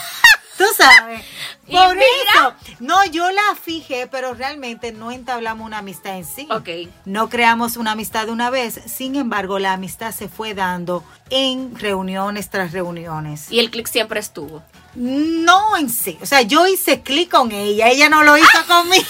[0.61, 1.25] Tú sabes.
[1.67, 2.05] Y Por mira.
[2.35, 2.55] eso.
[2.81, 6.47] No, yo la fijé, pero realmente no entablamos una amistad en sí.
[6.51, 6.69] Ok.
[7.07, 8.79] No creamos una amistad de una vez.
[8.87, 13.51] Sin embargo, la amistad se fue dando en reuniones tras reuniones.
[13.51, 14.63] Y el clic siempre estuvo.
[14.95, 16.19] No en sí.
[16.21, 17.89] O sea, yo hice clic con ella.
[17.89, 19.07] Ella no lo hizo conmigo.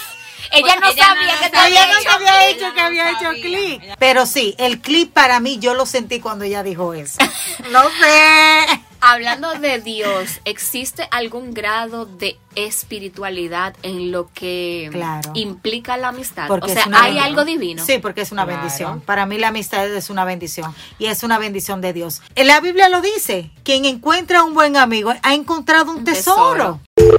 [0.53, 2.55] Ella no ella sabía no que sabía, Ella había no hecho se había clic.
[2.55, 3.95] hecho que había no hecho clic.
[3.99, 7.17] Pero sí, el clic para mí yo lo sentí cuando ella dijo eso.
[7.71, 8.81] No sé.
[9.03, 15.31] Hablando de Dios, ¿existe algún grado de espiritualidad en lo que Claro.
[15.33, 16.47] implica la amistad?
[16.47, 17.23] Porque o sea, hay bendición.
[17.25, 17.83] algo divino.
[17.83, 18.59] Sí, porque es una Claro.
[18.59, 19.01] bendición.
[19.01, 20.73] Para mí la amistad es una bendición.
[20.99, 22.21] Y es una bendición de Dios.
[22.35, 23.49] En la Biblia lo dice.
[23.63, 26.79] Quien encuentra un buen amigo ha encontrado un, Un tesoro.
[26.95, 27.11] tesoro.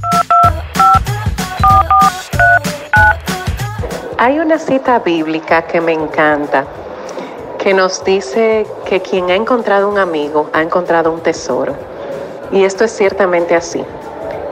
[4.18, 6.64] Hay una cita bíblica que me encanta,
[7.62, 11.74] que nos dice que quien ha encontrado un amigo ha encontrado un tesoro.
[12.50, 13.84] Y esto es ciertamente así.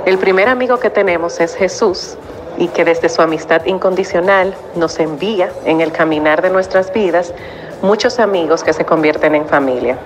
[0.07, 2.17] El primer amigo que tenemos es Jesús
[2.57, 7.35] y que desde su amistad incondicional nos envía en el caminar de nuestras vidas
[7.83, 9.99] muchos amigos que se convierten en familia.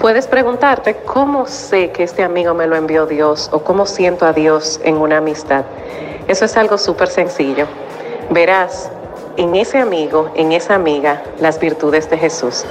[0.00, 4.32] Puedes preguntarte cómo sé que este amigo me lo envió Dios o cómo siento a
[4.32, 5.64] Dios en una amistad.
[6.28, 7.66] Eso es algo súper sencillo.
[8.30, 8.88] Verás
[9.36, 12.64] en ese amigo, en esa amiga, las virtudes de Jesús.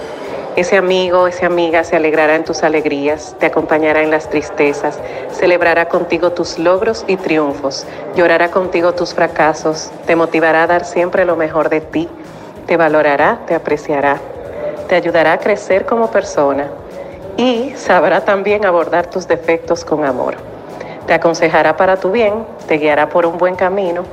[0.55, 4.99] Ese amigo, esa amiga se alegrará en tus alegrías, te acompañará en las tristezas,
[5.31, 11.25] celebrará contigo tus logros y triunfos, llorará contigo tus fracasos, te motivará a dar siempre
[11.25, 12.09] lo mejor de ti,
[12.67, 14.17] te valorará, te apreciará,
[14.89, 16.67] te ayudará a crecer como persona
[17.37, 20.35] y sabrá también abordar tus defectos con amor.
[21.07, 24.03] Te aconsejará para tu bien, te guiará por un buen camino,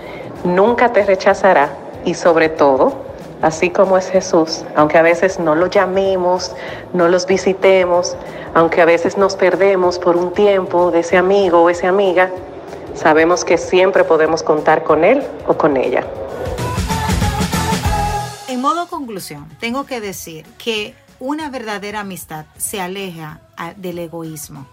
[0.45, 2.95] nunca te rechazará y sobre todo,
[3.43, 6.53] así como es Jesús, aunque a veces no lo llamemos,
[6.95, 8.17] no los visitemos,
[8.55, 12.31] aunque a veces nos perdemos por un tiempo de ese amigo o esa amiga,
[12.95, 16.07] sabemos que siempre podemos contar con él o con ella.
[18.49, 24.67] En modo conclusión, tengo que decir que una verdadera amistad se aleja a- del egoísmo.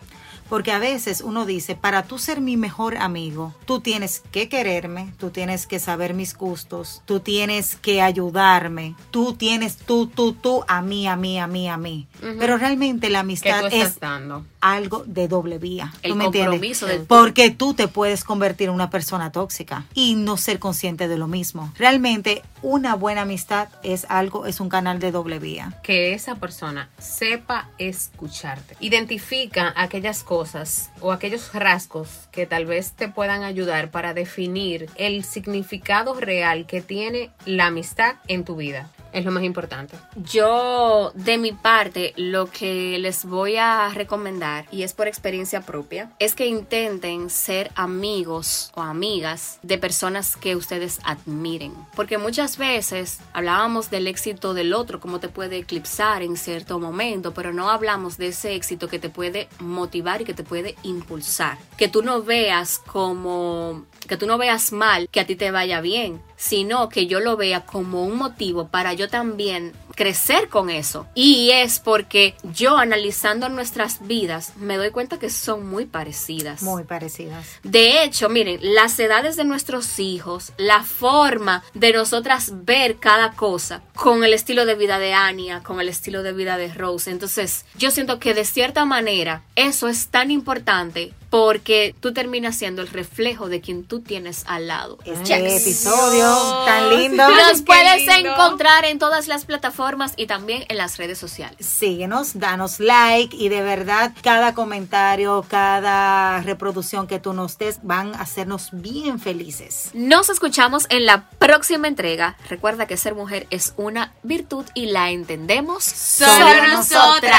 [0.50, 5.12] Porque a veces uno dice, para tú ser mi mejor amigo, tú tienes que quererme,
[5.18, 10.64] tú tienes que saber mis gustos, tú tienes que ayudarme, tú tienes tú, tú, tú,
[10.68, 12.08] a mí, a mí, a mí, a mí.
[12.40, 14.46] Pero realmente la ¿Qué amistad tú estás es dando?
[14.74, 15.94] Algo de doble vía.
[16.02, 16.50] El ¿Tú me entiendes?
[16.52, 21.08] compromiso del- Porque tú te puedes convertir en una persona tóxica y no ser consciente
[21.08, 21.72] de lo mismo.
[21.78, 25.80] Realmente, una buena amistad es algo, es un canal de doble vía.
[25.84, 28.76] que esa persona sepa escucharte.
[28.80, 35.24] Identifica aquellas cosas o aquellos rasgos que tal vez te puedan ayudar para definir el
[35.24, 38.90] significado real que tiene la amistad en tu vida.
[39.16, 39.96] Es lo más importante.
[40.30, 46.12] Yo, de mi parte, lo que les voy a recomendar, y es por experiencia propia,
[46.20, 51.74] es que intenten ser amigos o amigas de personas que ustedes admiren.
[51.96, 57.34] Porque muchas veces hablábamos del éxito del otro, cómo te puede eclipsar en cierto momento,
[57.34, 61.58] pero no hablamos de ese éxito que te puede motivar y que te puede impulsar.
[61.78, 65.82] Que tú no veas como que tú no veas mal que a ti te vaya
[65.82, 71.08] bien, sino que yo lo vea como un motivo para yo también crecer con eso.
[71.16, 76.62] Y es porque yo analizando nuestras vidas me doy cuenta que son muy parecidas.
[76.62, 77.48] Muy parecidas.
[77.64, 83.82] De hecho, miren, las edades de nuestros hijos, la forma de nosotras ver cada cosa,
[83.96, 87.12] con el estilo de vida de Anya, con el estilo de vida de Rose.
[87.12, 92.82] Entonces, yo siento que de cierta manera eso es tan importante porque tú terminas siendo
[92.82, 94.98] el reflejo de quien tú tienes al lado.
[95.04, 96.34] Este episodio
[96.66, 97.28] tan lindo.
[97.28, 98.32] Los Qué puedes lindo.
[98.32, 101.66] encontrar en todas las plataformas y también en las redes sociales.
[101.66, 108.16] Síguenos, danos like y de verdad cada comentario, cada reproducción que tú nos des van
[108.16, 109.90] a hacernos bien felices.
[109.94, 112.38] Nos escuchamos en la próxima entrega.
[112.48, 117.34] Recuerda que ser mujer es una virtud y la entendemos Solo nosotras.